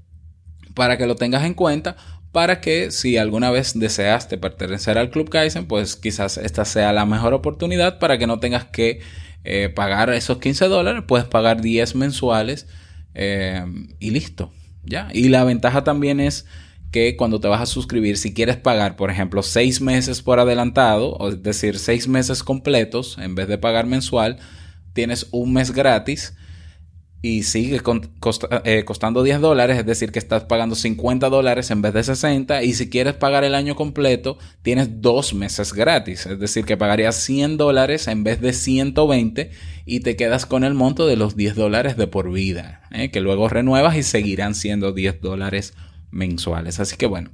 para 0.74 0.98
que 0.98 1.06
lo 1.06 1.14
tengas 1.14 1.44
en 1.44 1.54
cuenta 1.54 1.96
para 2.32 2.60
que 2.60 2.90
si 2.90 3.16
alguna 3.16 3.52
vez 3.52 3.78
deseaste 3.78 4.36
pertenecer 4.38 4.98
al 4.98 5.10
Club 5.10 5.30
Kaizen, 5.30 5.66
pues 5.66 5.94
quizás 5.94 6.36
esta 6.36 6.64
sea 6.64 6.92
la 6.92 7.06
mejor 7.06 7.32
oportunidad 7.32 8.00
para 8.00 8.18
que 8.18 8.26
no 8.26 8.40
tengas 8.40 8.64
que 8.64 8.98
eh, 9.44 9.68
pagar 9.68 10.10
esos 10.10 10.38
15 10.38 10.64
dólares, 10.64 11.04
puedes 11.06 11.28
pagar 11.28 11.60
10 11.60 11.94
mensuales 11.94 12.66
eh, 13.14 13.64
y 14.00 14.10
listo, 14.10 14.50
¿ya? 14.82 15.06
Y 15.12 15.28
la 15.28 15.44
ventaja 15.44 15.84
también 15.84 16.18
es 16.18 16.46
que 16.94 17.16
cuando 17.16 17.40
te 17.40 17.48
vas 17.48 17.60
a 17.60 17.66
suscribir, 17.66 18.16
si 18.16 18.32
quieres 18.32 18.56
pagar, 18.56 18.94
por 18.94 19.10
ejemplo, 19.10 19.42
6 19.42 19.80
meses 19.80 20.22
por 20.22 20.38
adelantado, 20.38 21.18
es 21.28 21.42
decir, 21.42 21.76
6 21.76 22.06
meses 22.06 22.44
completos, 22.44 23.18
en 23.18 23.34
vez 23.34 23.48
de 23.48 23.58
pagar 23.58 23.84
mensual, 23.84 24.38
tienes 24.92 25.26
un 25.32 25.54
mes 25.54 25.72
gratis 25.72 26.34
y 27.20 27.42
sigue 27.42 27.80
eh, 28.64 28.84
costando 28.84 29.24
10 29.24 29.40
dólares, 29.40 29.78
es 29.78 29.86
decir, 29.86 30.12
que 30.12 30.20
estás 30.20 30.44
pagando 30.44 30.76
50 30.76 31.30
dólares 31.30 31.72
en 31.72 31.82
vez 31.82 31.94
de 31.94 32.04
60 32.04 32.62
y 32.62 32.74
si 32.74 32.88
quieres 32.88 33.14
pagar 33.14 33.42
el 33.42 33.56
año 33.56 33.74
completo, 33.74 34.38
tienes 34.62 35.02
dos 35.02 35.34
meses 35.34 35.72
gratis, 35.72 36.26
es 36.26 36.38
decir, 36.38 36.64
que 36.64 36.76
pagarías 36.76 37.16
100 37.16 37.56
dólares 37.56 38.06
en 38.06 38.22
vez 38.22 38.40
de 38.40 38.52
120 38.52 39.50
y 39.84 39.98
te 39.98 40.14
quedas 40.14 40.46
con 40.46 40.62
el 40.62 40.74
monto 40.74 41.08
de 41.08 41.16
los 41.16 41.34
10 41.34 41.56
dólares 41.56 41.96
de 41.96 42.06
por 42.06 42.30
vida, 42.30 42.82
¿eh? 42.92 43.10
que 43.10 43.20
luego 43.20 43.48
renuevas 43.48 43.96
y 43.96 44.04
seguirán 44.04 44.54
siendo 44.54 44.92
10 44.92 45.20
dólares 45.20 45.74
mensuales. 46.14 46.80
Así 46.80 46.96
que 46.96 47.06
bueno, 47.06 47.30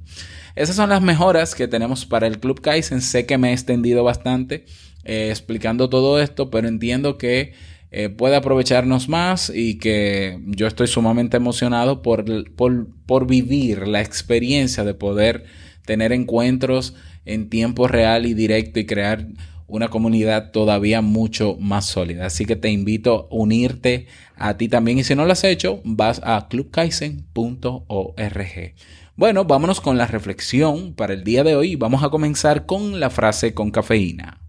esas 0.55 0.75
son 0.75 0.89
las 0.89 1.01
mejoras 1.01 1.55
que 1.55 1.67
tenemos 1.67 2.05
para 2.05 2.27
el 2.27 2.39
Club 2.39 2.59
Kaizen. 2.61 3.01
Sé 3.01 3.25
que 3.25 3.37
me 3.37 3.51
he 3.51 3.53
extendido 3.53 4.03
bastante 4.03 4.65
eh, 5.03 5.29
explicando 5.29 5.89
todo 5.89 6.19
esto, 6.19 6.49
pero 6.49 6.67
entiendo 6.67 7.17
que 7.17 7.53
eh, 7.91 8.09
puede 8.09 8.35
aprovecharnos 8.35 9.09
más 9.09 9.51
y 9.53 9.77
que 9.77 10.39
yo 10.45 10.67
estoy 10.67 10.87
sumamente 10.87 11.37
emocionado 11.37 12.01
por, 12.01 12.23
por, 12.55 13.27
vivir 13.27 13.87
la 13.87 14.01
experiencia 14.01 14.83
de 14.83 14.93
poder 14.93 15.43
tener 15.85 16.13
encuentros 16.13 16.95
en 17.25 17.49
tiempo 17.49 17.87
real 17.87 18.25
y 18.25 18.33
directo 18.33 18.79
y 18.79 18.85
crear 18.85 19.27
una 19.71 19.87
comunidad 19.87 20.51
todavía 20.51 21.01
mucho 21.01 21.57
más 21.59 21.85
sólida. 21.85 22.27
Así 22.27 22.45
que 22.45 22.55
te 22.55 22.69
invito 22.69 23.27
a 23.31 23.35
unirte 23.35 24.07
a 24.35 24.57
ti 24.57 24.67
también 24.67 24.99
y 24.99 25.03
si 25.03 25.15
no 25.15 25.25
lo 25.25 25.31
has 25.31 25.43
hecho, 25.43 25.81
vas 25.83 26.21
a 26.23 26.47
clubkaisen.org. 26.49 28.75
Bueno, 29.15 29.45
vámonos 29.45 29.81
con 29.81 29.97
la 29.97 30.07
reflexión 30.07 30.93
para 30.93 31.13
el 31.13 31.23
día 31.23 31.43
de 31.43 31.55
hoy. 31.55 31.75
Vamos 31.75 32.03
a 32.03 32.09
comenzar 32.09 32.65
con 32.65 32.99
la 32.99 33.09
frase 33.09 33.53
con 33.53 33.71
cafeína. 33.71 34.39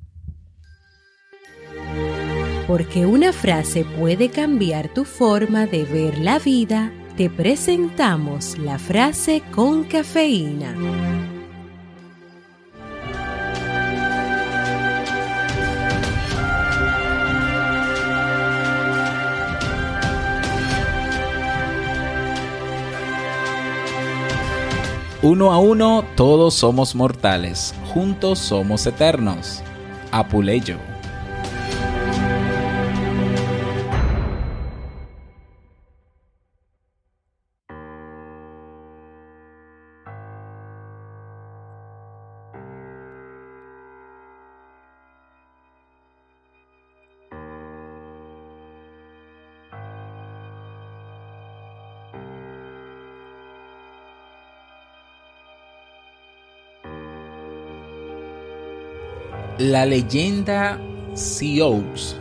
Porque 2.67 3.07
una 3.07 3.33
frase 3.33 3.85
puede 3.85 4.31
cambiar 4.31 4.93
tu 4.95 5.05
forma 5.05 5.67
de 5.67 5.85
ver 5.85 6.19
la 6.19 6.39
vida, 6.39 6.93
te 7.17 7.29
presentamos 7.29 8.57
la 8.57 8.79
frase 8.79 9.43
con 9.53 9.85
cafeína. 9.85 11.32
Uno 25.23 25.53
a 25.53 25.59
uno, 25.61 26.05
todos 26.17 26.53
somos 26.53 26.97
mortales, 26.97 27.73
juntos 27.95 28.41
somos 28.41 28.85
eternos. 28.89 29.63
Apuleyo. 30.11 30.92
La 59.65 59.87
leyenda 59.87 60.81
Sioux. 61.15 62.17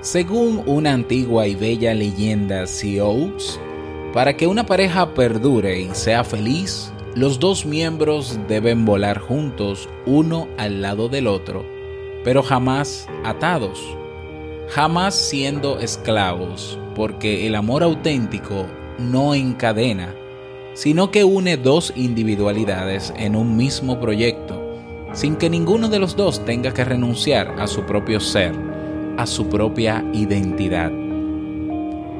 Según 0.00 0.62
una 0.66 0.92
antigua 0.92 1.48
y 1.48 1.56
bella 1.56 1.92
leyenda 1.92 2.68
Sioux, 2.68 3.58
para 4.12 4.36
que 4.36 4.46
una 4.46 4.64
pareja 4.64 5.12
perdure 5.12 5.80
y 5.80 5.92
sea 5.96 6.22
feliz, 6.22 6.92
los 7.16 7.40
dos 7.40 7.66
miembros 7.66 8.38
deben 8.46 8.84
volar 8.84 9.18
juntos 9.18 9.88
uno 10.06 10.46
al 10.56 10.82
lado 10.82 11.08
del 11.08 11.26
otro, 11.26 11.66
pero 12.22 12.44
jamás 12.44 13.08
atados, 13.24 13.80
jamás 14.68 15.16
siendo 15.16 15.80
esclavos, 15.80 16.78
porque 16.94 17.46
el 17.46 17.54
amor 17.54 17.82
auténtico 17.82 18.66
no 18.98 19.34
encadena, 19.34 20.14
sino 20.74 21.10
que 21.10 21.24
une 21.24 21.56
dos 21.56 21.92
individualidades 21.96 23.12
en 23.16 23.36
un 23.36 23.56
mismo 23.56 24.00
proyecto, 24.00 24.78
sin 25.12 25.36
que 25.36 25.50
ninguno 25.50 25.88
de 25.88 25.98
los 25.98 26.16
dos 26.16 26.44
tenga 26.44 26.72
que 26.72 26.84
renunciar 26.84 27.54
a 27.58 27.66
su 27.66 27.82
propio 27.82 28.20
ser, 28.20 28.52
a 29.16 29.26
su 29.26 29.48
propia 29.48 30.04
identidad. 30.12 30.90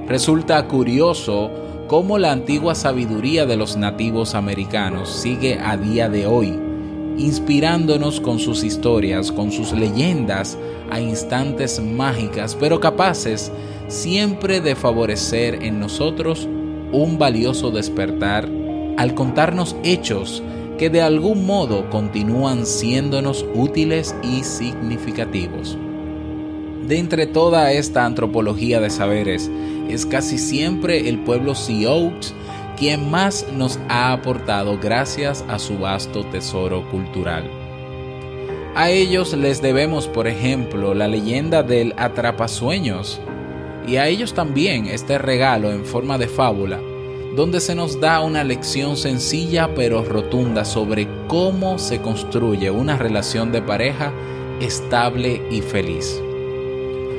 Resulta 0.07 0.67
curioso 0.67 1.51
cómo 1.89 2.19
la 2.19 2.33
antigua 2.33 2.75
sabiduría 2.75 3.47
de 3.47 3.57
los 3.57 3.77
nativos 3.77 4.35
americanos 4.35 5.09
sigue 5.09 5.59
a 5.59 5.77
día 5.77 6.09
de 6.09 6.27
hoy, 6.27 6.59
inspirándonos 7.17 8.21
con 8.21 8.39
sus 8.39 8.65
historias, 8.65 9.31
con 9.31 9.53
sus 9.53 9.73
leyendas, 9.73 10.59
a 10.91 11.01
instantes 11.01 11.81
mágicas, 11.81 12.55
pero 12.59 12.81
capaces 12.81 13.51
siempre 13.93 14.61
de 14.61 14.75
favorecer 14.75 15.63
en 15.63 15.79
nosotros 15.79 16.49
un 16.93 17.19
valioso 17.19 17.71
despertar 17.71 18.49
al 18.97 19.15
contarnos 19.15 19.77
hechos 19.85 20.43
que 20.79 20.91
de 20.91 21.03
algún 21.03 21.47
modo 21.47 21.89
continúan 21.91 22.67
siéndonos 22.67 23.45
útiles 23.55 24.15
y 24.23 24.43
significativos. 24.45 25.77
De 26.87 26.99
entre 26.99 27.27
toda 27.27 27.73
esta 27.73 28.05
antropología 28.05 28.81
de 28.81 28.91
saberes, 28.91 29.51
es 29.89 30.07
casi 30.07 30.39
siempre 30.39 31.09
el 31.09 31.21
pueblo 31.21 31.55
Sioux 31.55 32.35
quien 32.77 33.11
más 33.11 33.47
nos 33.53 33.79
ha 33.89 34.13
aportado 34.13 34.79
gracias 34.79 35.45
a 35.49 35.59
su 35.59 35.79
vasto 35.79 36.25
tesoro 36.25 36.89
cultural. 36.91 37.49
A 38.75 38.91
ellos 38.91 39.35
les 39.35 39.61
debemos, 39.61 40.09
por 40.09 40.27
ejemplo, 40.27 40.95
la 40.95 41.07
leyenda 41.07 41.63
del 41.63 41.95
atrapasueños, 41.99 43.21
y 43.87 43.97
a 43.97 44.09
ellos 44.09 44.35
también 44.35 44.87
este 44.87 45.19
regalo 45.19 45.71
en 45.71 45.85
forma 45.85 46.19
de 46.19 46.29
fábula, 46.29 46.81
donde 47.37 47.61
se 47.61 47.75
nos 47.75 48.01
da 48.01 48.21
una 48.21 48.45
lección 48.45 48.97
sencilla 48.97 49.75
pero 49.75 50.05
rotunda 50.05 50.65
sobre 50.65 51.09
cómo 51.29 51.79
se 51.79 52.01
construye 52.01 52.71
una 52.71 52.97
relación 52.97 53.53
de 53.53 53.63
pareja 53.63 54.13
estable 54.61 55.43
y 55.51 55.61
feliz. 55.63 56.21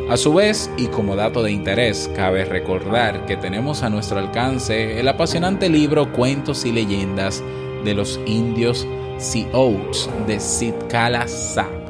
A 0.09 0.17
su 0.17 0.33
vez, 0.33 0.69
y 0.77 0.87
como 0.87 1.15
dato 1.15 1.41
de 1.41 1.51
interés, 1.51 2.11
cabe 2.15 2.43
recordar 2.43 3.25
que 3.25 3.37
tenemos 3.37 3.83
a 3.83 3.89
nuestro 3.89 4.19
alcance 4.19 4.99
el 4.99 5.07
apasionante 5.07 5.69
libro 5.69 6.11
Cuentos 6.11 6.65
y 6.65 6.73
Leyendas 6.73 7.41
de 7.85 7.93
los 7.93 8.19
indios 8.25 8.85
Sioux 9.17 10.09
de 10.27 10.39
Sitkala 10.39 11.27
Sa. 11.27 11.82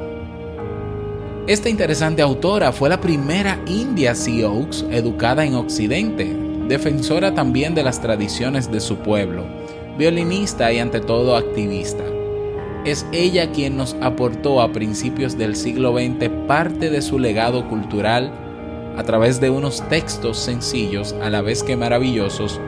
Esta 1.46 1.68
interesante 1.68 2.22
autora 2.22 2.72
fue 2.72 2.88
la 2.88 3.02
primera 3.02 3.60
india 3.68 4.16
Sioux 4.16 4.86
educada 4.90 5.44
en 5.44 5.56
Occidente, 5.56 6.34
defensora 6.70 7.34
también 7.34 7.76
de 7.76 7.84
las 7.84 8.00
tradiciones 8.00 8.72
de 8.72 8.80
su 8.80 8.96
pueblo, 9.00 9.44
violinista 9.98 10.72
y 10.72 10.80
ante 10.80 11.02
todo 11.02 11.36
activista. 11.36 12.06
Es 12.86 13.06
ella 13.12 13.52
quien 13.52 13.76
nos 13.76 13.98
aportó 14.00 14.62
a 14.62 14.72
principios 14.72 15.38
del 15.38 15.58
siglo 15.58 15.92
XX 15.92 16.30
parte 16.48 16.90
de 16.90 17.02
su 17.02 17.20
legado 17.20 17.68
cultural 17.68 18.32
a 18.96 19.04
través 19.04 19.42
de 19.42 19.50
unos 19.50 19.86
textos 19.90 20.38
sencillos 20.38 21.14
a 21.22 21.30
la 21.30 21.42
vez 21.42 21.62
que 21.62 21.76
maravillosos, 21.76 22.62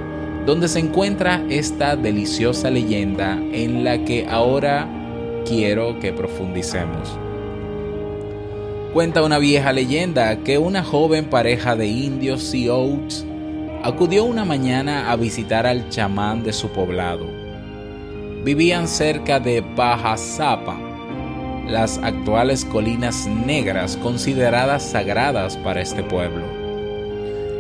donde 0.46 0.68
se 0.68 0.80
encuentra 0.80 1.42
esta 1.48 1.96
deliciosa 1.96 2.70
leyenda 2.70 3.40
en 3.54 3.86
la 3.86 4.04
que 4.04 4.28
ahora 4.28 4.86
quiero 5.46 5.98
que 6.02 6.12
profundicemos. 6.12 7.18
Cuenta 8.96 9.24
una 9.24 9.40
vieja 9.40 9.74
leyenda 9.74 10.38
que 10.38 10.58
una 10.58 10.82
joven 10.82 11.26
pareja 11.26 11.76
de 11.76 11.86
indios 11.86 12.42
Sioux 12.42 13.26
acudió 13.84 14.24
una 14.24 14.46
mañana 14.46 15.12
a 15.12 15.18
visitar 15.18 15.68
al 15.68 15.90
chamán 15.90 16.46
de 16.46 16.54
su 16.54 16.70
poblado 16.70 17.28
vivían 18.46 18.88
cerca 18.88 19.42
de 19.42 19.62
Pajasapa, 19.76 20.80
las 21.68 21.98
actuales 21.98 22.64
colinas 22.64 23.28
negras 23.28 23.98
consideradas 23.98 24.82
sagradas 24.82 25.58
para 25.58 25.82
este 25.82 26.02
pueblo. 26.02 26.46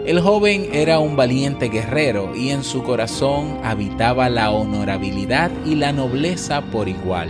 El 0.05 0.21
joven 0.21 0.69
era 0.71 0.99
un 0.99 1.17
valiente 1.17 1.67
guerrero 1.67 2.33
y 2.33 2.51
en 2.51 2.63
su 2.63 2.81
corazón 2.81 3.59
habitaba 3.61 4.29
la 4.29 4.51
honorabilidad 4.51 5.51
y 5.65 5.75
la 5.75 5.91
nobleza 5.91 6.61
por 6.61 6.87
igual. 6.87 7.29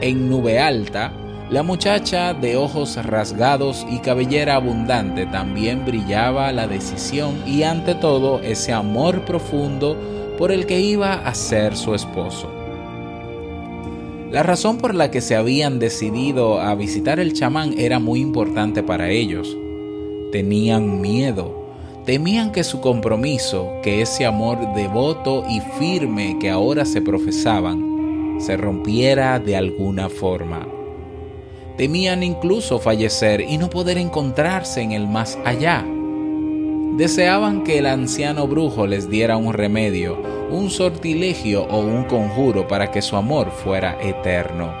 En 0.00 0.30
Nube 0.30 0.58
Alta, 0.58 1.12
la 1.50 1.62
muchacha 1.62 2.34
de 2.34 2.56
ojos 2.56 3.02
rasgados 3.02 3.86
y 3.90 4.00
cabellera 4.00 4.56
abundante 4.56 5.24
también 5.24 5.86
brillaba 5.86 6.52
la 6.52 6.68
decisión 6.68 7.42
y 7.46 7.62
ante 7.62 7.94
todo 7.94 8.40
ese 8.42 8.74
amor 8.74 9.24
profundo 9.24 9.96
por 10.36 10.52
el 10.52 10.66
que 10.66 10.80
iba 10.80 11.14
a 11.14 11.34
ser 11.34 11.74
su 11.74 11.94
esposo. 11.94 12.52
La 14.30 14.42
razón 14.42 14.76
por 14.76 14.94
la 14.94 15.10
que 15.10 15.22
se 15.22 15.36
habían 15.36 15.78
decidido 15.78 16.60
a 16.60 16.74
visitar 16.74 17.18
el 17.18 17.32
chamán 17.32 17.78
era 17.78 17.98
muy 17.98 18.20
importante 18.20 18.82
para 18.82 19.08
ellos. 19.08 19.56
Tenían 20.30 21.00
miedo, 21.00 21.72
temían 22.04 22.52
que 22.52 22.62
su 22.62 22.82
compromiso, 22.82 23.72
que 23.82 24.02
ese 24.02 24.26
amor 24.26 24.74
devoto 24.74 25.46
y 25.48 25.60
firme 25.78 26.36
que 26.38 26.50
ahora 26.50 26.84
se 26.84 27.00
profesaban, 27.00 28.36
se 28.38 28.58
rompiera 28.58 29.38
de 29.38 29.56
alguna 29.56 30.10
forma. 30.10 30.77
Temían 31.78 32.22
incluso 32.22 32.78
fallecer 32.78 33.40
y 33.40 33.56
no 33.56 33.70
poder 33.70 33.96
encontrarse 33.96 34.82
en 34.82 34.92
el 34.92 35.08
más 35.08 35.38
allá 35.46 35.86
deseaban 36.98 37.62
que 37.62 37.78
el 37.78 37.86
anciano 37.86 38.48
brujo 38.48 38.88
les 38.88 39.08
diera 39.08 39.36
un 39.36 39.54
remedio, 39.54 40.20
un 40.50 40.68
sortilegio 40.68 41.62
o 41.70 41.78
un 41.78 42.02
conjuro 42.02 42.66
para 42.66 42.90
que 42.90 43.02
su 43.02 43.14
amor 43.14 43.52
fuera 43.52 43.96
eterno. 44.02 44.72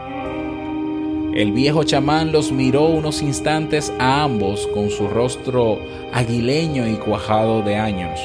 El 1.32 1.52
viejo 1.52 1.84
chamán 1.84 2.32
los 2.32 2.50
miró 2.50 2.86
unos 2.86 3.22
instantes 3.22 3.92
a 4.00 4.24
ambos 4.24 4.66
con 4.74 4.90
su 4.90 5.06
rostro 5.06 5.78
aguileño 6.12 6.88
y 6.88 6.96
cuajado 6.96 7.62
de 7.62 7.76
años. 7.76 8.18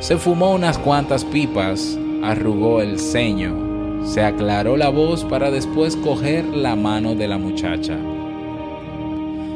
Se 0.00 0.16
fumó 0.16 0.52
unas 0.52 0.76
cuantas 0.76 1.24
pipas, 1.24 1.96
arrugó 2.24 2.80
el 2.80 2.98
ceño, 2.98 3.65
se 4.06 4.22
aclaró 4.22 4.76
la 4.76 4.88
voz 4.88 5.24
para 5.24 5.50
después 5.50 5.96
coger 5.96 6.44
la 6.44 6.76
mano 6.76 7.14
de 7.14 7.26
la 7.26 7.38
muchacha. 7.38 7.98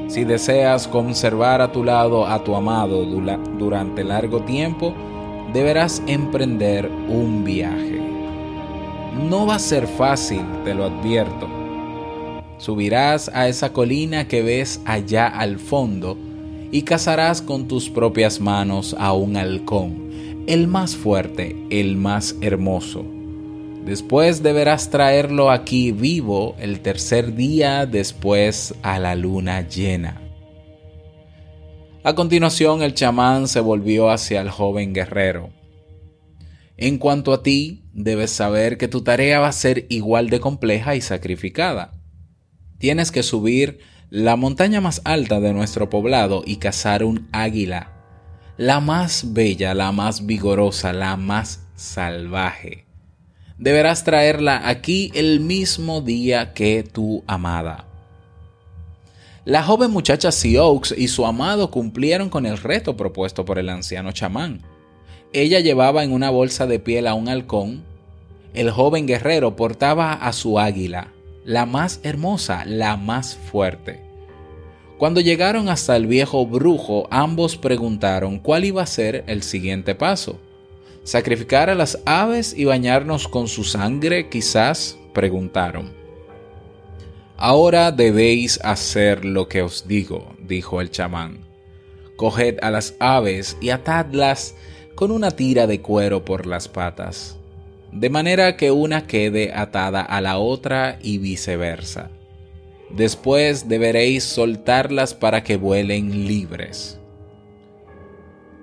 Si 0.08 0.24
deseas 0.24 0.88
conservar 0.88 1.60
a 1.60 1.70
tu 1.70 1.84
lado 1.84 2.26
a 2.26 2.42
tu 2.42 2.56
amado 2.56 3.04
durante 3.04 4.02
largo 4.02 4.40
tiempo, 4.40 4.92
deberás 5.52 6.02
emprender 6.08 6.90
un 7.08 7.44
viaje. 7.44 8.00
No 9.28 9.46
va 9.46 9.54
a 9.54 9.60
ser 9.60 9.86
fácil, 9.86 10.42
te 10.64 10.74
lo 10.74 10.84
advierto. 10.84 11.48
Subirás 12.58 13.30
a 13.32 13.46
esa 13.46 13.72
colina 13.72 14.26
que 14.26 14.42
ves 14.42 14.80
allá 14.84 15.28
al 15.28 15.60
fondo 15.60 16.18
y 16.72 16.82
cazarás 16.82 17.40
con 17.40 17.68
tus 17.68 17.88
propias 17.88 18.40
manos 18.40 18.96
a 18.98 19.12
un 19.12 19.36
halcón, 19.36 20.44
el 20.48 20.66
más 20.66 20.96
fuerte, 20.96 21.56
el 21.70 21.96
más 21.96 22.36
hermoso. 22.40 23.19
Después 23.84 24.42
deberás 24.42 24.90
traerlo 24.90 25.50
aquí 25.50 25.90
vivo 25.90 26.54
el 26.60 26.80
tercer 26.80 27.34
día 27.34 27.86
después 27.86 28.74
a 28.82 28.98
la 28.98 29.14
luna 29.14 29.66
llena. 29.66 30.20
A 32.04 32.14
continuación 32.14 32.82
el 32.82 32.94
chamán 32.94 33.48
se 33.48 33.60
volvió 33.60 34.10
hacia 34.10 34.40
el 34.40 34.50
joven 34.50 34.92
guerrero. 34.92 35.50
En 36.76 36.98
cuanto 36.98 37.32
a 37.32 37.42
ti, 37.42 37.84
debes 37.92 38.30
saber 38.30 38.78
que 38.78 38.88
tu 38.88 39.02
tarea 39.02 39.40
va 39.40 39.48
a 39.48 39.52
ser 39.52 39.86
igual 39.90 40.30
de 40.30 40.40
compleja 40.40 40.94
y 40.94 41.00
sacrificada. 41.00 41.92
Tienes 42.78 43.10
que 43.10 43.22
subir 43.22 43.80
la 44.08 44.36
montaña 44.36 44.80
más 44.80 45.02
alta 45.04 45.40
de 45.40 45.52
nuestro 45.52 45.90
poblado 45.90 46.42
y 46.46 46.56
cazar 46.56 47.04
un 47.04 47.28
águila, 47.32 47.92
la 48.56 48.80
más 48.80 49.34
bella, 49.34 49.74
la 49.74 49.92
más 49.92 50.24
vigorosa, 50.24 50.92
la 50.92 51.16
más 51.16 51.66
salvaje. 51.76 52.89
Deberás 53.60 54.04
traerla 54.04 54.66
aquí 54.70 55.12
el 55.14 55.40
mismo 55.40 56.00
día 56.00 56.54
que 56.54 56.82
tu 56.82 57.22
amada. 57.26 57.84
La 59.44 59.62
joven 59.62 59.90
muchacha 59.90 60.32
Sioux 60.32 60.94
y 60.96 61.08
su 61.08 61.26
amado 61.26 61.70
cumplieron 61.70 62.30
con 62.30 62.46
el 62.46 62.56
reto 62.56 62.96
propuesto 62.96 63.44
por 63.44 63.58
el 63.58 63.68
anciano 63.68 64.12
chamán. 64.12 64.62
Ella 65.34 65.60
llevaba 65.60 66.04
en 66.04 66.12
una 66.12 66.30
bolsa 66.30 66.66
de 66.66 66.78
piel 66.78 67.06
a 67.06 67.12
un 67.12 67.28
halcón. 67.28 67.84
El 68.54 68.70
joven 68.70 69.06
guerrero 69.06 69.56
portaba 69.56 70.14
a 70.14 70.32
su 70.32 70.58
águila, 70.58 71.12
la 71.44 71.66
más 71.66 72.00
hermosa, 72.02 72.64
la 72.64 72.96
más 72.96 73.36
fuerte. 73.36 74.00
Cuando 74.96 75.20
llegaron 75.20 75.68
hasta 75.68 75.96
el 75.96 76.06
viejo 76.06 76.46
brujo, 76.46 77.08
ambos 77.10 77.58
preguntaron 77.58 78.38
cuál 78.38 78.64
iba 78.64 78.82
a 78.82 78.86
ser 78.86 79.22
el 79.26 79.42
siguiente 79.42 79.94
paso. 79.94 80.40
¿Sacrificar 81.02 81.70
a 81.70 81.74
las 81.74 81.98
aves 82.04 82.54
y 82.56 82.64
bañarnos 82.64 83.26
con 83.26 83.48
su 83.48 83.64
sangre? 83.64 84.28
Quizás, 84.28 84.98
preguntaron. 85.12 85.92
Ahora 87.36 87.90
debéis 87.90 88.60
hacer 88.62 89.24
lo 89.24 89.48
que 89.48 89.62
os 89.62 89.88
digo, 89.88 90.34
dijo 90.38 90.82
el 90.82 90.90
chamán. 90.90 91.46
Coged 92.16 92.58
a 92.60 92.70
las 92.70 92.94
aves 93.00 93.56
y 93.62 93.70
atadlas 93.70 94.54
con 94.94 95.10
una 95.10 95.30
tira 95.30 95.66
de 95.66 95.80
cuero 95.80 96.22
por 96.22 96.46
las 96.46 96.68
patas, 96.68 97.38
de 97.92 98.10
manera 98.10 98.58
que 98.58 98.70
una 98.70 99.06
quede 99.06 99.54
atada 99.54 100.02
a 100.02 100.20
la 100.20 100.36
otra 100.36 100.98
y 101.02 101.16
viceversa. 101.16 102.10
Después 102.90 103.70
deberéis 103.70 104.24
soltarlas 104.24 105.14
para 105.14 105.42
que 105.42 105.56
vuelen 105.56 106.26
libres. 106.26 106.99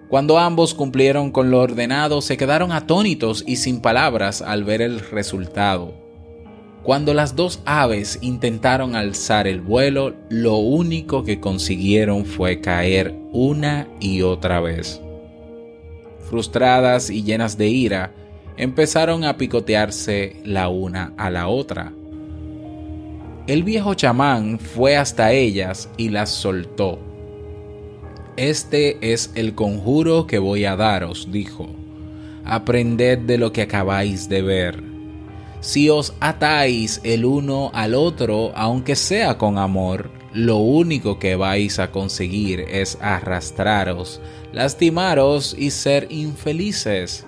Cuando 0.10 0.40
ambos 0.40 0.74
cumplieron 0.74 1.32
con 1.32 1.52
lo 1.52 1.60
ordenado, 1.60 2.22
se 2.22 2.38
quedaron 2.38 2.72
atónitos 2.72 3.44
y 3.46 3.58
sin 3.58 3.82
palabras 3.82 4.42
al 4.42 4.64
ver 4.64 4.82
el 4.82 5.02
resultado. 5.02 5.94
Cuando 6.84 7.14
las 7.14 7.36
dos 7.36 7.60
aves 7.66 8.18
intentaron 8.22 8.96
alzar 8.96 9.48
el 9.48 9.60
vuelo, 9.60 10.16
lo 10.30 10.56
único 10.56 11.26
que 11.26 11.42
consiguieron 11.42 12.26
fue 12.26 12.62
caer 12.62 13.14
una 13.34 13.90
y 14.00 14.22
otra 14.22 14.62
vez. 14.62 15.02
Frustradas 16.30 17.10
y 17.10 17.24
llenas 17.24 17.58
de 17.58 17.68
ira, 17.68 18.14
empezaron 18.56 19.26
a 19.26 19.36
picotearse 19.36 20.38
la 20.46 20.70
una 20.70 21.14
a 21.18 21.30
la 21.30 21.50
otra. 21.50 21.92
El 23.46 23.64
viejo 23.64 23.94
chamán 23.94 24.58
fue 24.58 24.96
hasta 24.96 25.34
ellas 25.34 25.90
y 25.98 26.10
las 26.10 26.30
soltó 26.30 27.07
este 28.38 29.14
es 29.14 29.32
el 29.36 29.56
conjuro 29.56 30.28
que 30.28 30.40
voy 30.40 30.66
a 30.66 30.76
daros, 30.76 31.28
dijo. 31.32 31.68
Aprended 32.46 33.18
de 33.20 33.38
lo 33.38 33.52
que 33.52 33.64
acabáis 33.64 34.30
de 34.30 34.42
ver. 34.42 34.84
Si 35.60 35.90
os 35.90 36.14
atáis 36.20 37.02
el 37.04 37.26
uno 37.26 37.72
al 37.74 37.96
otro, 37.96 38.52
aunque 38.56 38.96
sea 38.96 39.38
con 39.38 39.58
amor, 39.58 40.12
lo 40.34 40.58
único 40.58 41.18
que 41.18 41.36
vais 41.36 41.80
a 41.80 41.92
conseguir 41.92 42.62
es 42.62 42.98
arrastraros, 43.02 44.22
lastimaros 44.54 45.56
y 45.58 45.72
ser 45.72 46.08
infelices. 46.12 47.26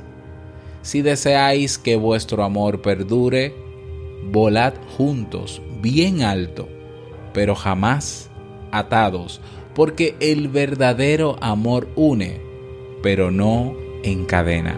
Si 0.83 1.01
deseáis 1.01 1.79
que 1.79 1.95
vuestro 1.95 2.43
amor 2.43 2.81
perdure, 2.81 3.55
volad 4.31 4.73
juntos, 4.95 5.61
bien 5.81 6.21
alto, 6.21 6.69
pero 7.33 7.55
jamás 7.55 8.29
atados, 8.71 9.41
porque 9.79 10.13
el 10.19 10.49
verdadero 10.49 11.37
amor 11.39 11.87
une, 11.95 12.41
pero 13.01 13.31
no 13.31 13.77
encadena. 14.03 14.77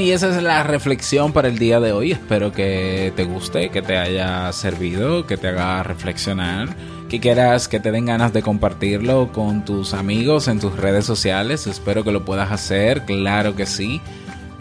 Y 0.00 0.12
esa 0.12 0.28
es 0.28 0.42
la 0.42 0.62
reflexión 0.62 1.32
para 1.32 1.48
el 1.48 1.58
día 1.58 1.78
de 1.78 1.92
hoy. 1.92 2.12
Espero 2.12 2.52
que 2.52 3.12
te 3.14 3.24
guste, 3.24 3.70
que 3.70 3.82
te 3.82 3.98
haya 3.98 4.52
servido, 4.52 5.26
que 5.26 5.36
te 5.36 5.48
haga 5.48 5.82
reflexionar, 5.82 6.74
que 7.08 7.20
quieras 7.20 7.68
que 7.68 7.80
te 7.80 7.92
den 7.92 8.06
ganas 8.06 8.32
de 8.32 8.42
compartirlo 8.42 9.30
con 9.32 9.64
tus 9.64 9.92
amigos 9.94 10.48
en 10.48 10.58
tus 10.58 10.76
redes 10.76 11.04
sociales. 11.04 11.66
Espero 11.66 12.02
que 12.02 12.12
lo 12.12 12.24
puedas 12.24 12.50
hacer, 12.50 13.04
claro 13.04 13.54
que 13.54 13.66
sí. 13.66 14.00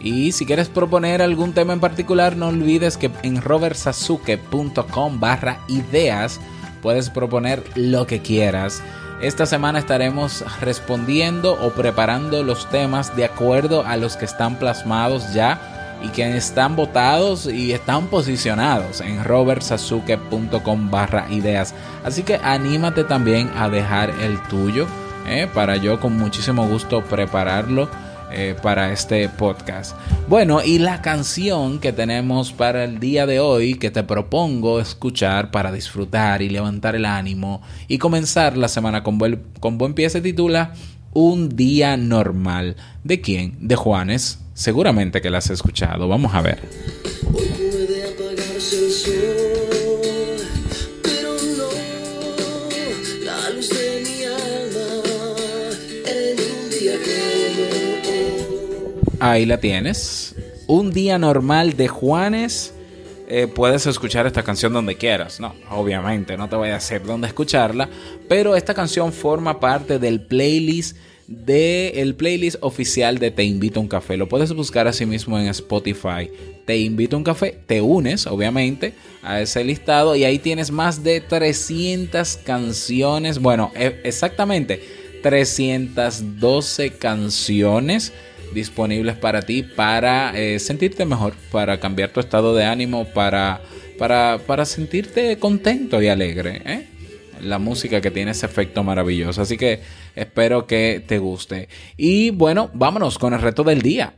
Y 0.02 0.32
si 0.34 0.46
quieres 0.46 0.70
proponer 0.70 1.22
algún 1.22 1.54
tema 1.54 1.74
en 1.74 1.80
particular, 1.80 2.36
no 2.36 2.48
olvides 2.48 2.98
que 2.98 3.10
en 3.24 3.42
robertsazuke.com 3.42 5.20
barra 5.20 5.60
ideas 5.68 6.40
puedes 6.82 7.10
proponer 7.10 7.64
lo 7.76 8.08
que 8.08 8.22
quieras. 8.22 8.82
Esta 9.22 9.46
semana 9.46 9.80
estaremos 9.80 10.46
respondiendo 10.62 11.54
o 11.54 11.72
preparando 11.72 12.42
los 12.42 12.70
temas 12.70 13.16
de 13.18 13.26
acuerdo 13.26 13.86
a 13.86 13.98
los 13.98 14.16
que 14.16 14.24
están 14.24 14.56
plasmados 14.56 15.34
ya 15.34 15.98
y 16.02 16.08
que 16.08 16.38
están 16.38 16.78
votados 16.78 17.46
y 17.46 17.74
están 17.74 18.08
posicionados 18.08 19.02
en 19.02 19.22
robertsazuke.com 19.26 20.90
barra 20.90 21.30
ideas. 21.30 21.76
Así 22.06 22.24
que 22.24 22.36
anímate 22.36 23.04
también 23.04 23.52
a 23.58 23.68
dejar 23.68 24.10
el 24.22 24.42
tuyo 24.44 24.88
eh, 25.28 25.50
para 25.54 25.76
yo 25.76 26.00
con 26.00 26.18
muchísimo 26.18 26.66
gusto 26.66 27.04
prepararlo 27.04 27.90
eh, 28.32 28.56
para 28.62 28.92
este 28.92 29.28
podcast. 29.30 29.96
Bueno, 30.28 30.62
y 30.64 30.80
la 30.80 31.02
canción 31.02 31.80
que 31.80 31.94
tenemos 31.94 32.54
para 32.54 32.84
el 32.84 33.00
día 33.00 33.26
de 33.26 33.40
hoy 33.40 33.76
que 33.76 33.92
te 33.92 34.04
propongo 34.04 34.80
escuchar 34.80 35.52
para 35.52 35.72
disfrutar 35.72 36.42
y 36.42 36.50
levantar 36.50 36.96
el 36.96 37.06
ánimo 37.06 37.62
y 37.88 37.98
comenzar 37.98 38.58
la 38.58 38.68
semana 38.68 39.04
con 39.04 39.18
buen, 39.18 39.42
con 39.60 39.78
buen 39.78 39.94
pie 39.94 40.10
se 40.10 40.22
titula 40.22 40.74
Un 41.14 41.50
día 41.56 41.98
normal. 41.98 42.76
¿De 43.04 43.22
quién? 43.22 43.56
De 43.60 43.76
Juanes. 43.76 44.40
Seguramente 44.54 45.22
que 45.22 45.30
la 45.30 45.38
has 45.38 45.50
escuchado. 45.50 46.08
Vamos 46.08 46.36
a 46.36 46.42
ver. 46.42 46.60
Hoy 47.34 47.48
puede 47.58 48.04
apagarse 48.04 48.86
el 48.86 48.92
sol, 48.92 49.39
Ahí 59.20 59.46
la 59.46 59.60
tienes. 59.60 60.34
Un 60.68 60.92
día 60.92 61.18
normal 61.18 61.76
de 61.76 61.90
Juanes. 61.90 62.74
Eh, 63.28 63.48
puedes 63.48 63.86
escuchar 63.86 64.26
esta 64.26 64.44
canción 64.44 64.72
donde 64.72 64.96
quieras. 64.96 65.40
No, 65.42 65.54
obviamente, 65.70 66.38
no 66.38 66.48
te 66.48 66.56
voy 66.56 66.70
a 66.70 66.76
decir 66.76 67.04
dónde 67.04 67.28
escucharla. 67.28 67.90
Pero 68.30 68.56
esta 68.56 68.74
canción 68.74 69.12
forma 69.12 69.60
parte 69.60 70.00
del 70.00 70.22
playlist 70.22 70.96
del 71.28 72.16
playlist 72.16 72.58
oficial 72.62 73.20
de 73.20 73.30
Te 73.30 73.44
Invito 73.44 73.80
a 73.80 73.84
un 73.84 73.88
Café. 73.90 74.18
Lo 74.18 74.28
puedes 74.28 74.52
buscar 74.54 74.88
así 74.88 75.06
mismo 75.06 75.38
en 75.38 75.48
Spotify. 75.48 76.32
Te 76.66 76.78
Invito 76.78 77.18
a 77.18 77.20
un 77.20 77.24
Café. 77.24 77.60
Te 77.68 77.82
unes, 77.82 78.26
obviamente, 78.26 78.94
a 79.22 79.42
ese 79.42 79.64
listado. 79.64 80.16
Y 80.16 80.24
ahí 80.24 80.40
tienes 80.40 80.72
más 80.72 81.04
de 81.04 81.20
300 81.20 82.38
canciones. 82.38 83.40
Bueno, 83.40 83.72
e- 83.76 84.00
exactamente 84.06 84.82
312 85.22 86.92
canciones 86.94 88.14
disponibles 88.54 89.16
para 89.16 89.42
ti 89.42 89.64
para 89.64 90.32
eh, 90.36 90.60
sentirte 90.60 91.06
mejor, 91.06 91.34
para 91.52 91.80
cambiar 91.80 92.10
tu 92.10 92.20
estado 92.20 92.56
de 92.56 92.66
ánimo, 92.66 93.06
para, 93.06 93.62
para, 93.98 94.40
para 94.46 94.66
sentirte 94.66 95.38
contento 95.38 96.02
y 96.02 96.08
alegre. 96.08 96.62
¿eh? 96.66 96.88
la 97.42 97.60
música 97.60 98.02
que 98.02 98.12
tiene 98.12 98.32
ese 98.32 98.46
efecto 98.46 98.84
maravilloso. 98.84 99.42
Así 99.42 99.58
que 99.58 99.82
espero 100.16 100.68
que 100.68 101.04
te 101.06 101.20
guste. 101.20 101.70
Y 101.98 102.32
bueno, 102.32 102.70
vámonos 102.74 103.18
con 103.18 103.34
el 103.34 103.42
reto 103.42 103.64
del 103.64 103.82
día. 103.82 104.14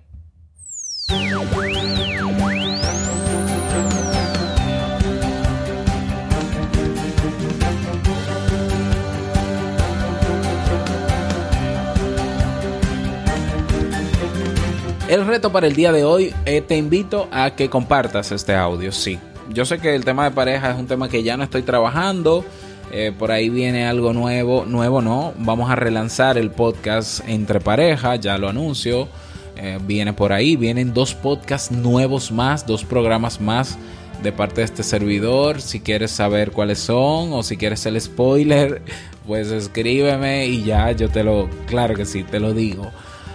El 15.12 15.28
reto 15.28 15.52
para 15.52 15.68
el 15.68 15.76
día 15.76 15.92
de 15.92 16.06
hoy, 16.06 16.34
eh, 16.46 16.62
te 16.62 16.78
invito 16.78 17.28
a 17.34 17.54
que 17.54 17.70
compartas 17.70 18.32
este 18.32 18.56
audio, 18.56 18.94
sí. 18.94 19.20
Yo 19.50 19.66
sé 19.66 19.78
que 19.78 19.94
el 19.94 20.06
tema 20.06 20.24
de 20.24 20.32
pareja 20.32 20.72
es 20.72 20.80
un 20.80 20.88
tema 20.88 21.10
que 21.10 21.22
ya 21.22 21.36
no 21.36 21.44
estoy 21.44 21.64
trabajando, 21.64 22.46
eh, 22.94 23.12
por 23.20 23.30
ahí 23.30 23.50
viene 23.50 23.86
algo 23.86 24.14
nuevo, 24.14 24.64
nuevo 24.64 25.02
no, 25.02 25.34
vamos 25.38 25.70
a 25.70 25.76
relanzar 25.76 26.38
el 26.38 26.50
podcast 26.50 27.28
entre 27.28 27.60
pareja, 27.60 28.16
ya 28.16 28.38
lo 28.38 28.48
anuncio, 28.48 29.10
eh, 29.58 29.80
viene 29.86 30.14
por 30.14 30.32
ahí, 30.32 30.56
vienen 30.56 30.94
dos 30.94 31.14
podcasts 31.14 31.72
nuevos 31.72 32.32
más, 32.32 32.66
dos 32.66 32.86
programas 32.86 33.42
más 33.42 33.78
de 34.24 34.32
parte 34.32 34.62
de 34.62 34.64
este 34.64 34.82
servidor, 34.82 35.62
si 35.62 35.82
quieres 35.82 36.12
saber 36.12 36.52
cuáles 36.52 36.80
son 36.80 37.34
o 37.34 37.44
si 37.44 37.58
quieres 37.58 37.86
el 37.86 38.00
spoiler, 38.00 38.82
pues 39.28 39.52
escríbeme 39.52 40.48
y 40.48 40.64
ya 40.64 40.90
yo 40.94 41.10
te 41.10 41.26
lo, 41.26 41.50
claro 41.66 41.96
que 41.96 42.06
sí, 42.06 42.24
te 42.24 42.40
lo 42.40 42.54
digo. 42.54 42.94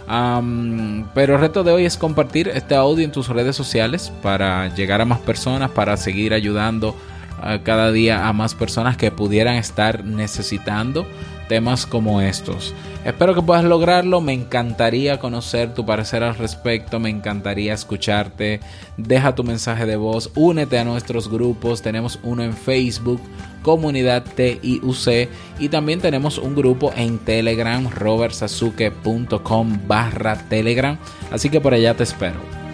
Um, 0.08 1.04
pero 1.14 1.34
el 1.34 1.40
reto 1.40 1.64
de 1.64 1.72
hoy 1.72 1.84
es 1.84 1.96
compartir 1.96 2.48
este 2.48 2.76
audio 2.76 3.04
en 3.04 3.10
tus 3.10 3.28
redes 3.28 3.56
sociales 3.56 4.12
para 4.22 4.72
llegar 4.74 5.00
a 5.00 5.04
más 5.04 5.18
personas, 5.18 5.70
para 5.70 5.96
seguir 5.96 6.32
ayudando 6.32 6.90
uh, 6.90 7.62
cada 7.64 7.90
día 7.90 8.28
a 8.28 8.32
más 8.32 8.54
personas 8.54 8.96
que 8.96 9.10
pudieran 9.10 9.56
estar 9.56 10.04
necesitando 10.04 11.06
temas 11.48 11.86
como 11.86 12.20
estos. 12.20 12.74
Espero 13.04 13.34
que 13.34 13.42
puedas 13.42 13.64
lograrlo, 13.64 14.20
me 14.20 14.32
encantaría 14.32 15.18
conocer 15.18 15.74
tu 15.74 15.86
parecer 15.86 16.22
al 16.22 16.34
respecto, 16.34 16.98
me 16.98 17.10
encantaría 17.10 17.72
escucharte, 17.72 18.60
deja 18.96 19.34
tu 19.34 19.44
mensaje 19.44 19.86
de 19.86 19.96
voz, 19.96 20.30
únete 20.34 20.78
a 20.78 20.84
nuestros 20.84 21.30
grupos, 21.30 21.82
tenemos 21.82 22.18
uno 22.22 22.42
en 22.42 22.52
Facebook, 22.52 23.20
comunidad 23.62 24.24
TIUC 24.24 25.28
y 25.58 25.68
también 25.68 26.00
tenemos 26.00 26.38
un 26.38 26.54
grupo 26.54 26.92
en 26.96 27.18
Telegram, 27.18 27.88
robertsazuke.com 27.88 29.78
barra 29.86 30.36
Telegram, 30.48 30.98
así 31.30 31.48
que 31.48 31.60
por 31.60 31.74
allá 31.74 31.94
te 31.94 32.02
espero. 32.02 32.65